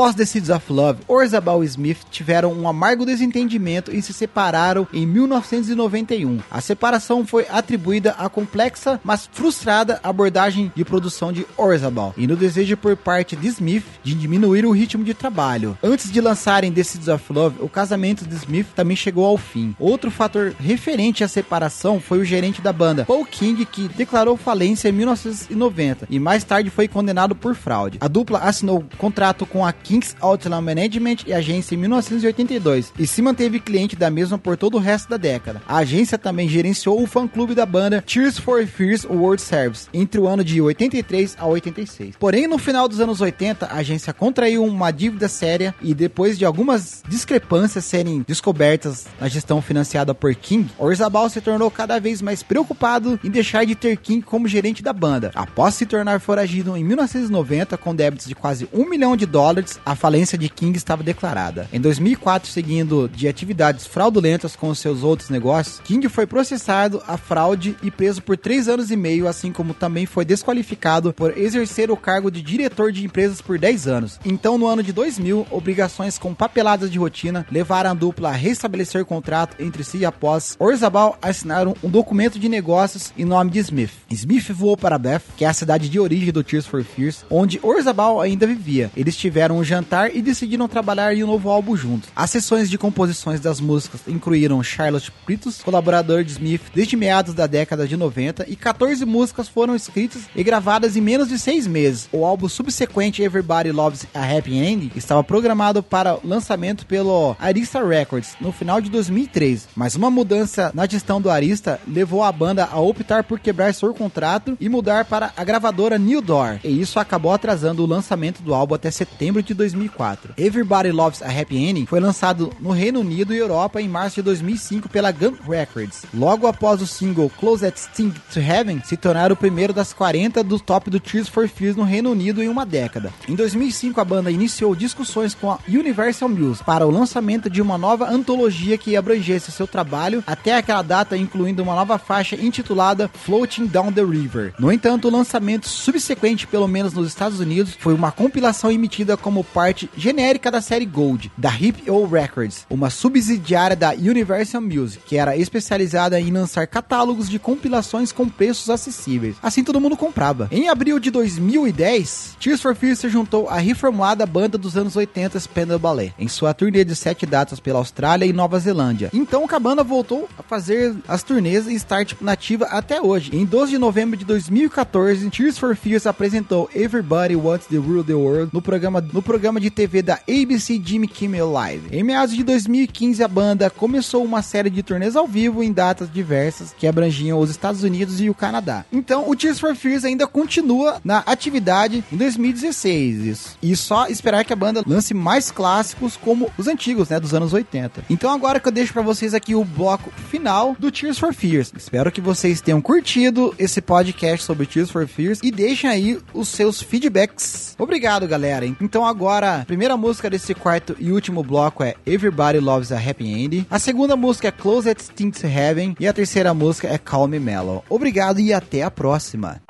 Após 0.01 0.15
The 0.15 0.25
Seeds 0.25 0.49
of 0.49 0.73
Love, 0.73 1.01
Orzabal 1.07 1.63
e 1.63 1.67
Smith 1.67 1.99
tiveram 2.09 2.51
um 2.53 2.67
amargo 2.67 3.05
desentendimento 3.05 3.95
e 3.95 4.01
se 4.01 4.11
separaram 4.11 4.87
em 4.91 5.05
1991. 5.05 6.39
A 6.49 6.59
separação 6.59 7.23
foi 7.23 7.45
atribuída 7.47 8.15
à 8.17 8.27
complexa, 8.27 8.99
mas 9.03 9.29
frustrada 9.31 9.99
abordagem 10.01 10.71
de 10.75 10.83
produção 10.83 11.31
de 11.31 11.45
Orzabal 11.55 12.15
e 12.17 12.25
no 12.25 12.35
desejo 12.35 12.75
por 12.77 12.97
parte 12.97 13.35
de 13.35 13.47
Smith 13.49 13.83
de 14.01 14.15
diminuir 14.15 14.65
o 14.65 14.71
ritmo 14.71 15.03
de 15.03 15.13
trabalho. 15.13 15.77
Antes 15.83 16.11
de 16.11 16.19
lançarem 16.19 16.71
The 16.71 16.81
Seeds 16.81 17.07
of 17.07 17.31
Love, 17.31 17.57
o 17.59 17.69
casamento 17.69 18.25
de 18.25 18.33
Smith 18.37 18.69
também 18.75 18.97
chegou 18.97 19.25
ao 19.27 19.37
fim. 19.37 19.75
Outro 19.77 20.09
fator 20.09 20.55
referente 20.59 21.23
à 21.23 21.27
separação 21.27 21.99
foi 21.99 22.17
o 22.17 22.25
gerente 22.25 22.59
da 22.59 22.73
banda, 22.73 23.05
Paul 23.05 23.23
King, 23.23 23.63
que 23.67 23.87
declarou 23.89 24.35
falência 24.35 24.89
em 24.89 24.93
1990 24.93 26.07
e 26.09 26.17
mais 26.17 26.43
tarde 26.43 26.71
foi 26.71 26.87
condenado 26.87 27.35
por 27.35 27.53
fraude. 27.53 27.99
A 28.01 28.07
dupla 28.07 28.39
assinou 28.39 28.83
contrato 28.97 29.45
com 29.45 29.63
a 29.63 29.71
Kings 29.91 30.15
Outlaw 30.21 30.61
Management 30.61 31.17
e 31.27 31.33
agência 31.33 31.75
em 31.75 31.77
1982 31.79 32.93
e 32.97 33.05
se 33.05 33.21
manteve 33.21 33.59
cliente 33.59 33.93
da 33.93 34.09
mesma 34.09 34.37
por 34.37 34.55
todo 34.55 34.75
o 34.75 34.79
resto 34.79 35.09
da 35.09 35.17
década. 35.17 35.61
A 35.67 35.79
agência 35.79 36.17
também 36.17 36.47
gerenciou 36.47 37.03
o 37.03 37.05
fã-clube 37.05 37.53
da 37.53 37.65
banda 37.65 38.01
Tears 38.01 38.39
for 38.39 38.65
Fears 38.65 39.03
World 39.03 39.41
Service 39.41 39.89
entre 39.93 40.17
o 40.17 40.29
ano 40.29 40.45
de 40.45 40.61
83 40.61 41.35
a 41.37 41.45
86. 41.45 42.15
Porém, 42.17 42.47
no 42.47 42.57
final 42.57 42.87
dos 42.87 43.01
anos 43.01 43.19
80, 43.19 43.65
a 43.65 43.75
agência 43.79 44.13
contraiu 44.13 44.63
uma 44.63 44.91
dívida 44.91 45.27
séria 45.27 45.75
e 45.81 45.93
depois 45.93 46.37
de 46.37 46.45
algumas 46.45 47.03
discrepâncias 47.09 47.83
serem 47.83 48.23
descobertas 48.25 49.07
na 49.19 49.27
gestão 49.27 49.61
financiada 49.61 50.15
por 50.15 50.33
King, 50.35 50.71
Orzabal 50.79 51.29
se 51.29 51.41
tornou 51.41 51.69
cada 51.69 51.99
vez 51.99 52.21
mais 52.21 52.41
preocupado 52.41 53.19
em 53.21 53.29
deixar 53.29 53.65
de 53.65 53.75
ter 53.75 53.97
King 53.97 54.21
como 54.21 54.47
gerente 54.47 54.81
da 54.81 54.93
banda. 54.93 55.31
Após 55.35 55.75
se 55.75 55.85
tornar 55.85 56.21
foragido 56.21 56.77
em 56.77 56.83
1990 56.85 57.77
com 57.77 57.93
débitos 57.93 58.27
de 58.27 58.35
quase 58.35 58.69
um 58.71 58.87
milhão 58.87 59.17
de 59.17 59.25
dólares, 59.25 59.70
a 59.85 59.95
falência 59.95 60.37
de 60.37 60.49
King 60.49 60.77
estava 60.77 61.03
declarada. 61.03 61.67
Em 61.71 61.79
2004, 61.79 62.49
seguindo 62.49 63.09
de 63.09 63.27
atividades 63.27 63.85
fraudulentas 63.85 64.55
com 64.55 64.73
seus 64.73 65.03
outros 65.03 65.29
negócios, 65.29 65.79
King 65.83 66.07
foi 66.09 66.25
processado 66.25 67.01
a 67.07 67.17
fraude 67.17 67.75
e 67.83 67.91
preso 67.91 68.21
por 68.21 68.37
três 68.37 68.67
anos 68.67 68.91
e 68.91 68.95
meio, 68.95 69.27
assim 69.27 69.51
como 69.51 69.73
também 69.73 70.05
foi 70.05 70.25
desqualificado 70.25 71.13
por 71.13 71.37
exercer 71.37 71.91
o 71.91 71.97
cargo 71.97 72.31
de 72.31 72.41
diretor 72.41 72.91
de 72.91 73.05
empresas 73.05 73.41
por 73.41 73.57
10 73.57 73.87
anos. 73.87 74.19
Então, 74.25 74.57
no 74.57 74.67
ano 74.67 74.83
de 74.83 74.91
2000, 74.91 75.47
obrigações 75.49 76.17
com 76.17 76.33
papeladas 76.33 76.91
de 76.91 76.99
rotina 76.99 77.45
levaram 77.51 77.91
a 77.91 77.93
dupla 77.93 78.29
a 78.29 78.33
restabelecer 78.33 79.05
contrato 79.05 79.61
entre 79.61 79.83
si 79.83 80.05
após 80.05 80.55
Orzabal 80.59 81.17
assinar 81.21 81.67
um 81.67 81.75
documento 81.83 82.39
de 82.39 82.49
negócios 82.49 83.13
em 83.17 83.25
nome 83.25 83.51
de 83.51 83.59
Smith. 83.59 83.91
Smith 84.09 84.51
voou 84.51 84.77
para 84.77 84.97
Beth, 84.97 85.21
que 85.37 85.45
é 85.45 85.47
a 85.47 85.53
cidade 85.53 85.89
de 85.89 85.99
origem 85.99 86.31
do 86.31 86.43
Tears 86.43 86.65
for 86.65 86.83
Fears, 86.83 87.25
onde 87.29 87.59
Orzabal 87.61 88.21
ainda 88.21 88.47
vivia. 88.47 88.91
Eles 88.95 89.15
tiveram 89.15 89.60
um 89.61 89.63
jantar 89.63 90.15
e 90.15 90.21
decidiram 90.21 90.67
trabalhar 90.67 91.15
em 91.15 91.23
um 91.23 91.27
novo 91.27 91.49
álbum 91.49 91.75
juntos. 91.77 92.09
As 92.15 92.29
sessões 92.31 92.69
de 92.69 92.77
composições 92.77 93.39
das 93.39 93.61
músicas 93.61 94.01
incluíram 94.07 94.61
Charlotte 94.63 95.11
Pritus, 95.25 95.61
colaborador 95.61 96.23
de 96.23 96.31
Smith 96.31 96.61
desde 96.73 96.97
meados 96.97 97.33
da 97.33 97.47
década 97.47 97.87
de 97.87 97.95
90, 97.95 98.45
e 98.49 98.55
14 98.55 99.05
músicas 99.05 99.47
foram 99.47 99.75
escritas 99.75 100.23
e 100.35 100.43
gravadas 100.43 100.97
em 100.97 101.01
menos 101.01 101.29
de 101.29 101.37
seis 101.37 101.67
meses. 101.67 102.09
O 102.11 102.25
álbum 102.25 102.49
subsequente 102.49 103.21
Everybody 103.21 103.71
Loves 103.71 104.05
a 104.13 104.23
Happy 104.23 104.57
Ending 104.57 104.91
estava 104.95 105.23
programado 105.23 105.83
para 105.83 106.17
lançamento 106.23 106.85
pelo 106.85 107.35
Arista 107.39 107.85
Records 107.85 108.35
no 108.41 108.51
final 108.51 108.81
de 108.81 108.89
2003, 108.89 109.67
mas 109.75 109.95
uma 109.95 110.09
mudança 110.09 110.71
na 110.73 110.87
gestão 110.87 111.21
do 111.21 111.29
Arista 111.29 111.79
levou 111.87 112.23
a 112.23 112.31
banda 112.31 112.67
a 112.71 112.79
optar 112.79 113.23
por 113.23 113.39
quebrar 113.39 113.73
seu 113.73 113.93
contrato 113.93 114.57
e 114.59 114.67
mudar 114.67 115.05
para 115.05 115.31
a 115.37 115.43
gravadora 115.43 115.97
New 115.97 116.21
Door, 116.21 116.59
e 116.63 116.81
isso 116.81 116.99
acabou 116.99 117.31
atrasando 117.31 117.83
o 117.83 117.87
lançamento 117.87 118.41
do 118.41 118.53
álbum 118.53 118.75
até 118.75 118.89
setembro 118.89 119.43
de 119.43 119.50
2004. 119.53 120.33
Everybody 120.37 120.91
Loves 120.91 121.21
a 121.21 121.27
Happy 121.29 121.57
Ending 121.57 121.85
foi 121.85 121.99
lançado 121.99 122.51
no 122.59 122.71
Reino 122.71 122.99
Unido 122.99 123.33
e 123.33 123.37
Europa 123.37 123.81
em 123.81 123.87
março 123.87 124.15
de 124.15 124.21
2005 124.23 124.89
pela 124.89 125.11
Gun 125.11 125.33
Records. 125.47 126.03
Logo 126.13 126.47
após 126.47 126.81
o 126.81 126.87
single 126.87 127.31
Close 127.39 127.65
at 127.65 127.77
Sting 127.77 128.13
to 128.33 128.39
Heaven 128.39 128.81
se 128.83 128.97
tornar 128.97 129.31
o 129.31 129.35
primeiro 129.35 129.73
das 129.73 129.93
40 129.93 130.43
do 130.43 130.59
top 130.59 130.89
do 130.89 130.99
Tears 130.99 131.27
for 131.27 131.47
Fears 131.47 131.75
no 131.75 131.83
Reino 131.83 132.11
Unido 132.11 132.41
em 132.41 132.47
uma 132.47 132.65
década. 132.65 133.11
Em 133.27 133.35
2005 133.35 133.99
a 133.99 134.05
banda 134.05 134.31
iniciou 134.31 134.75
discussões 134.75 135.33
com 135.33 135.51
a 135.51 135.59
Universal 135.67 136.29
Music 136.29 136.65
para 136.65 136.85
o 136.85 136.91
lançamento 136.91 137.49
de 137.49 137.61
uma 137.61 137.77
nova 137.77 138.09
antologia 138.09 138.77
que 138.77 138.95
abrangesse 138.95 139.51
seu 139.51 139.67
trabalho 139.67 140.23
até 140.25 140.55
aquela 140.55 140.81
data, 140.81 141.17
incluindo 141.17 141.63
uma 141.63 141.75
nova 141.75 141.97
faixa 141.97 142.35
intitulada 142.35 143.07
Floating 143.07 143.65
Down 143.65 143.91
the 143.91 144.03
River. 144.03 144.53
No 144.59 144.71
entanto, 144.71 145.07
o 145.07 145.11
lançamento 145.11 145.67
subsequente, 145.67 146.47
pelo 146.47 146.67
menos 146.67 146.93
nos 146.93 147.07
Estados 147.07 147.39
Unidos, 147.39 147.75
foi 147.79 147.93
uma 147.93 148.11
compilação 148.11 148.71
emitida 148.71 149.17
como 149.17 149.40
parte 149.43 149.89
genérica 149.95 150.51
da 150.51 150.61
série 150.61 150.85
Gold, 150.85 151.31
da 151.37 151.53
Hip 151.55 151.89
O 151.89 152.05
Records, 152.05 152.65
uma 152.69 152.89
subsidiária 152.89 153.75
da 153.75 153.91
Universal 153.91 154.61
Music, 154.61 155.03
que 155.05 155.17
era 155.17 155.37
especializada 155.37 156.19
em 156.19 156.31
lançar 156.31 156.67
catálogos 156.67 157.29
de 157.29 157.39
compilações 157.39 158.11
com 158.11 158.27
preços 158.27 158.69
acessíveis. 158.69 159.35
Assim 159.41 159.63
todo 159.63 159.79
mundo 159.79 159.95
comprava. 159.95 160.47
Em 160.51 160.69
abril 160.69 160.99
de 160.99 161.11
2010, 161.11 162.37
Tears 162.39 162.61
for 162.61 162.75
Fears 162.75 162.99
se 162.99 163.09
juntou 163.09 163.47
à 163.47 163.57
reformulada 163.57 164.25
banda 164.25 164.57
dos 164.57 164.77
anos 164.77 164.95
80 164.95 165.39
Spandau 165.39 165.79
Ballet, 165.79 166.13
em 166.17 166.27
sua 166.27 166.53
turnê 166.53 166.83
de 166.83 166.95
sete 166.95 167.25
datas 167.25 167.59
pela 167.59 167.79
Austrália 167.79 168.25
e 168.25 168.33
Nova 168.33 168.59
Zelândia. 168.59 169.09
Então 169.13 169.47
a 169.51 169.59
banda 169.59 169.83
voltou 169.83 170.29
a 170.37 170.43
fazer 170.43 170.95
as 171.07 171.23
turnês 171.23 171.67
e 171.67 171.73
estar 171.73 172.05
tipo, 172.05 172.23
nativa 172.23 172.65
até 172.65 173.01
hoje. 173.01 173.35
Em 173.35 173.45
12 173.45 173.71
de 173.71 173.77
novembro 173.77 174.15
de 174.15 174.23
2014, 174.23 175.29
Tears 175.29 175.57
for 175.57 175.75
Fears 175.75 176.05
apresentou 176.05 176.69
Everybody 176.73 177.35
Wants 177.35 177.67
to 177.67 177.81
Rule 177.81 178.03
the 178.03 178.13
World 178.13 178.51
no 178.53 178.61
programa, 178.61 179.01
no 179.01 179.21
programa 179.31 179.61
de 179.61 179.69
TV 179.69 180.01
da 180.01 180.15
ABC 180.27 180.81
Jimmy 180.83 181.07
Kimmel 181.07 181.49
Live. 181.49 181.87
Em 181.89 182.03
meados 182.03 182.35
de 182.35 182.43
2015, 182.43 183.23
a 183.23 183.29
banda 183.29 183.69
começou 183.69 184.25
uma 184.25 184.41
série 184.41 184.69
de 184.69 184.83
turnês 184.83 185.15
ao 185.15 185.25
vivo 185.25 185.63
em 185.63 185.71
datas 185.71 186.11
diversas 186.11 186.75
que 186.77 186.85
abrangiam 186.85 187.39
os 187.39 187.49
Estados 187.49 187.81
Unidos 187.81 188.19
e 188.19 188.29
o 188.29 188.33
Canadá. 188.33 188.83
Então, 188.91 189.29
o 189.29 189.33
Tears 189.33 189.57
for 189.57 189.73
Fears 189.73 190.03
ainda 190.03 190.27
continua 190.27 190.99
na 191.01 191.19
atividade 191.19 192.03
em 192.11 192.17
2016. 192.17 193.25
Isso. 193.25 193.57
E 193.63 193.73
só 193.73 194.07
esperar 194.07 194.43
que 194.43 194.51
a 194.51 194.55
banda 194.55 194.83
lance 194.85 195.13
mais 195.13 195.49
clássicos 195.49 196.17
como 196.17 196.51
os 196.57 196.67
antigos, 196.67 197.07
né, 197.07 197.17
dos 197.17 197.33
anos 197.33 197.53
80. 197.53 198.03
Então, 198.09 198.33
agora 198.33 198.59
que 198.59 198.67
eu 198.67 198.71
deixo 198.73 198.91
pra 198.91 199.01
vocês 199.01 199.33
aqui 199.33 199.55
o 199.55 199.63
bloco 199.63 200.11
final 200.29 200.75
do 200.77 200.91
Tears 200.91 201.17
for 201.17 201.33
Fears. 201.33 201.71
Espero 201.77 202.11
que 202.11 202.19
vocês 202.19 202.59
tenham 202.59 202.81
curtido 202.81 203.55
esse 203.57 203.79
podcast 203.79 204.45
sobre 204.45 204.65
Tears 204.65 204.91
for 204.91 205.07
Fears 205.07 205.39
e 205.41 205.49
deixem 205.49 205.89
aí 205.89 206.19
os 206.33 206.49
seus 206.49 206.81
feedbacks. 206.81 207.75
Obrigado, 207.79 208.27
galera. 208.27 208.65
Então, 208.65 209.05
agora, 209.05 209.20
a 209.29 209.65
primeira 209.65 209.95
música 209.95 210.29
desse 210.29 210.53
quarto 210.53 210.95
e 210.99 211.11
último 211.11 211.43
bloco 211.43 211.83
é 211.83 211.95
Everybody 212.05 212.59
Loves 212.59 212.91
a 212.91 212.97
Happy 212.97 213.27
End. 213.27 213.67
A 213.69 213.79
segunda 213.79 214.15
música 214.15 214.47
é 214.47 214.51
Close 214.51 214.89
at 214.89 214.99
Stinks 214.99 215.43
Heaven. 215.43 215.95
E 215.99 216.07
a 216.07 216.13
terceira 216.13 216.53
música 216.53 216.87
é 216.87 216.97
Calm 216.97 217.27
Me 217.27 217.39
Mellow. 217.39 217.83
Obrigado 217.89 218.39
e 218.39 218.53
até 218.53 218.83
a 218.83 218.91
próxima. 218.91 219.61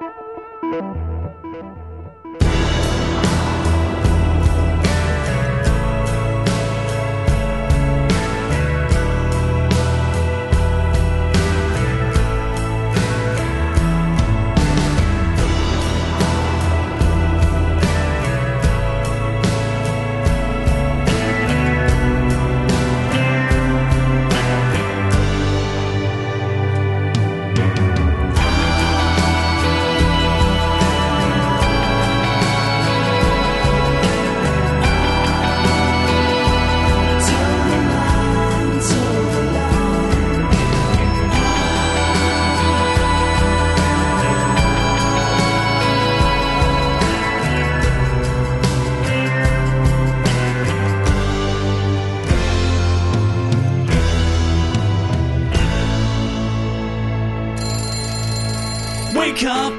Wake 59.22 59.44
up, 59.44 59.74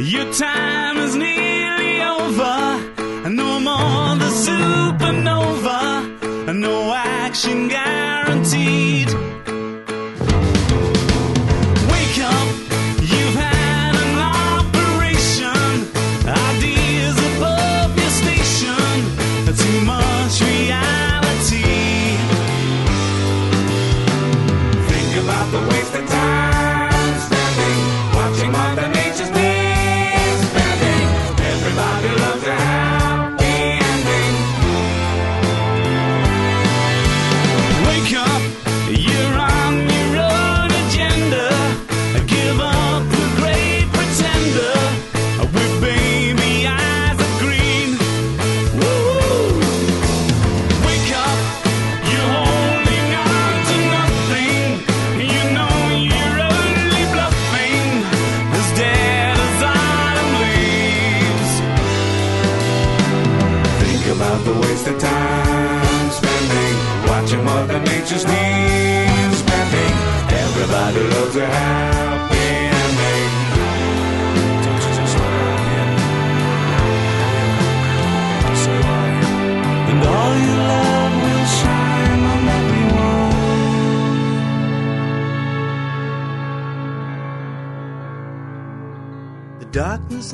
your 0.00 0.32
time 0.32 0.96
is 0.96 1.14
nearly 1.14 2.02
over. 2.02 2.57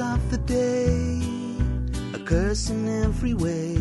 Of 0.00 0.30
the 0.30 0.38
day, 0.38 1.20
a 2.14 2.18
curse 2.24 2.70
in 2.70 2.88
every 3.04 3.34
way. 3.34 3.74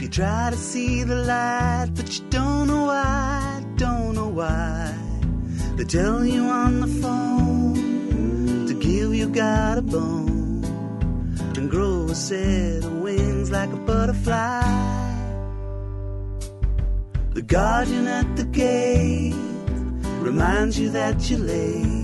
You 0.00 0.08
try 0.08 0.50
to 0.50 0.56
see 0.56 1.04
the 1.04 1.16
light, 1.16 1.90
but 1.94 2.18
you 2.18 2.24
don't 2.30 2.66
know 2.66 2.86
why, 2.86 3.64
don't 3.76 4.14
know 4.14 4.28
why. 4.28 4.94
They 5.76 5.84
tell 5.84 6.24
you 6.24 6.44
on 6.44 6.80
the 6.80 6.86
phone 6.86 8.66
to 8.66 8.74
give 8.74 9.14
you 9.14 9.28
God 9.28 9.78
a 9.78 9.82
bone 9.82 10.64
and 11.56 11.70
grow 11.70 12.06
a 12.06 12.14
set 12.14 12.84
of 12.84 12.92
wings 13.00 13.50
like 13.50 13.72
a 13.72 13.76
butterfly. 13.76 14.62
The 17.34 17.42
guardian 17.42 18.08
at 18.08 18.36
the 18.36 18.44
gate 18.44 19.34
reminds 20.20 20.78
you 20.78 20.90
that 20.90 21.30
you're 21.30 21.38
late. 21.38 21.99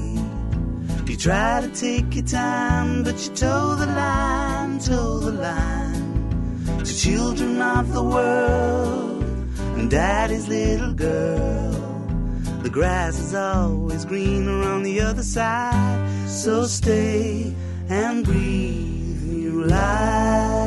You 1.16 1.22
try 1.22 1.62
to 1.62 1.68
take 1.68 2.14
your 2.14 2.26
time, 2.26 3.02
but 3.02 3.14
you 3.24 3.34
toe 3.34 3.74
the 3.76 3.86
line, 3.86 4.78
toe 4.78 5.18
the 5.20 5.32
line. 5.32 6.84
To 6.84 6.94
children 6.94 7.59
of 7.62 7.90
the 7.94 8.02
world 8.02 9.22
and 9.78 9.90
daddy's 9.90 10.47
little 10.47 10.93
girl. 10.93 11.72
The 12.60 12.68
grass 12.68 13.18
is 13.18 13.34
always 13.34 14.05
greener 14.05 14.62
on 14.64 14.82
the 14.82 15.01
other 15.01 15.22
side. 15.22 16.28
So 16.28 16.64
stay 16.66 17.55
and 17.88 18.22
breathe 18.22 19.22
new 19.22 19.64
life. 19.64 20.65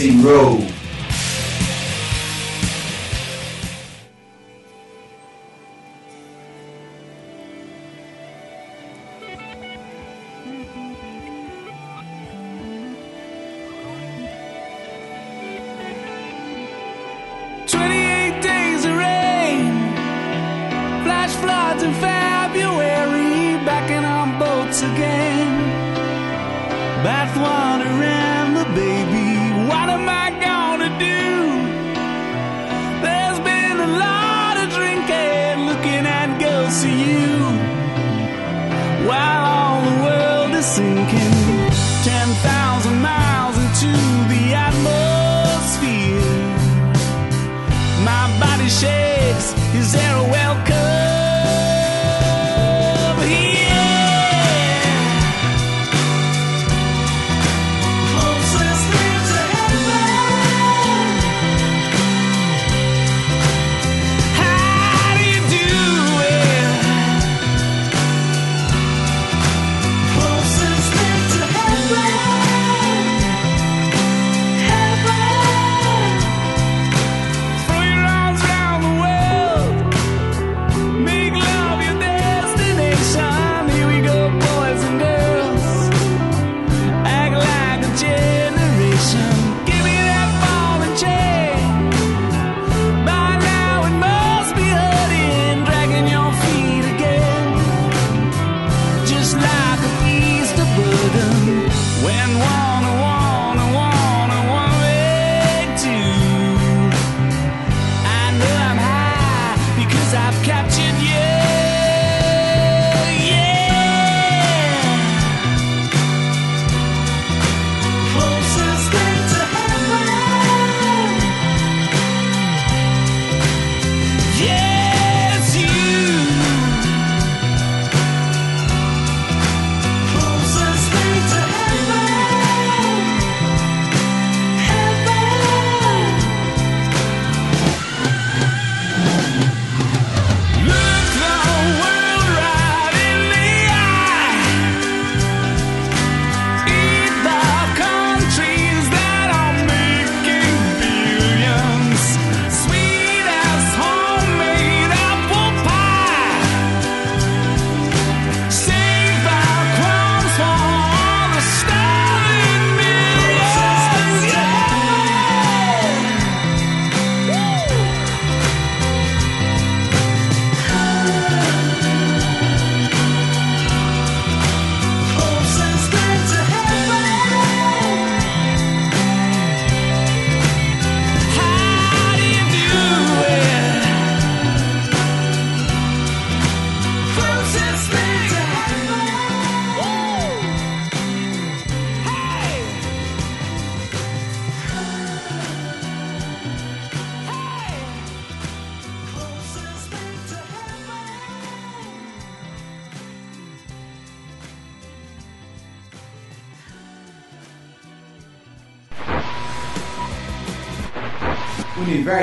Universo 0.00 0.58
em 0.58 0.75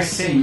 Universo 0.03 0.42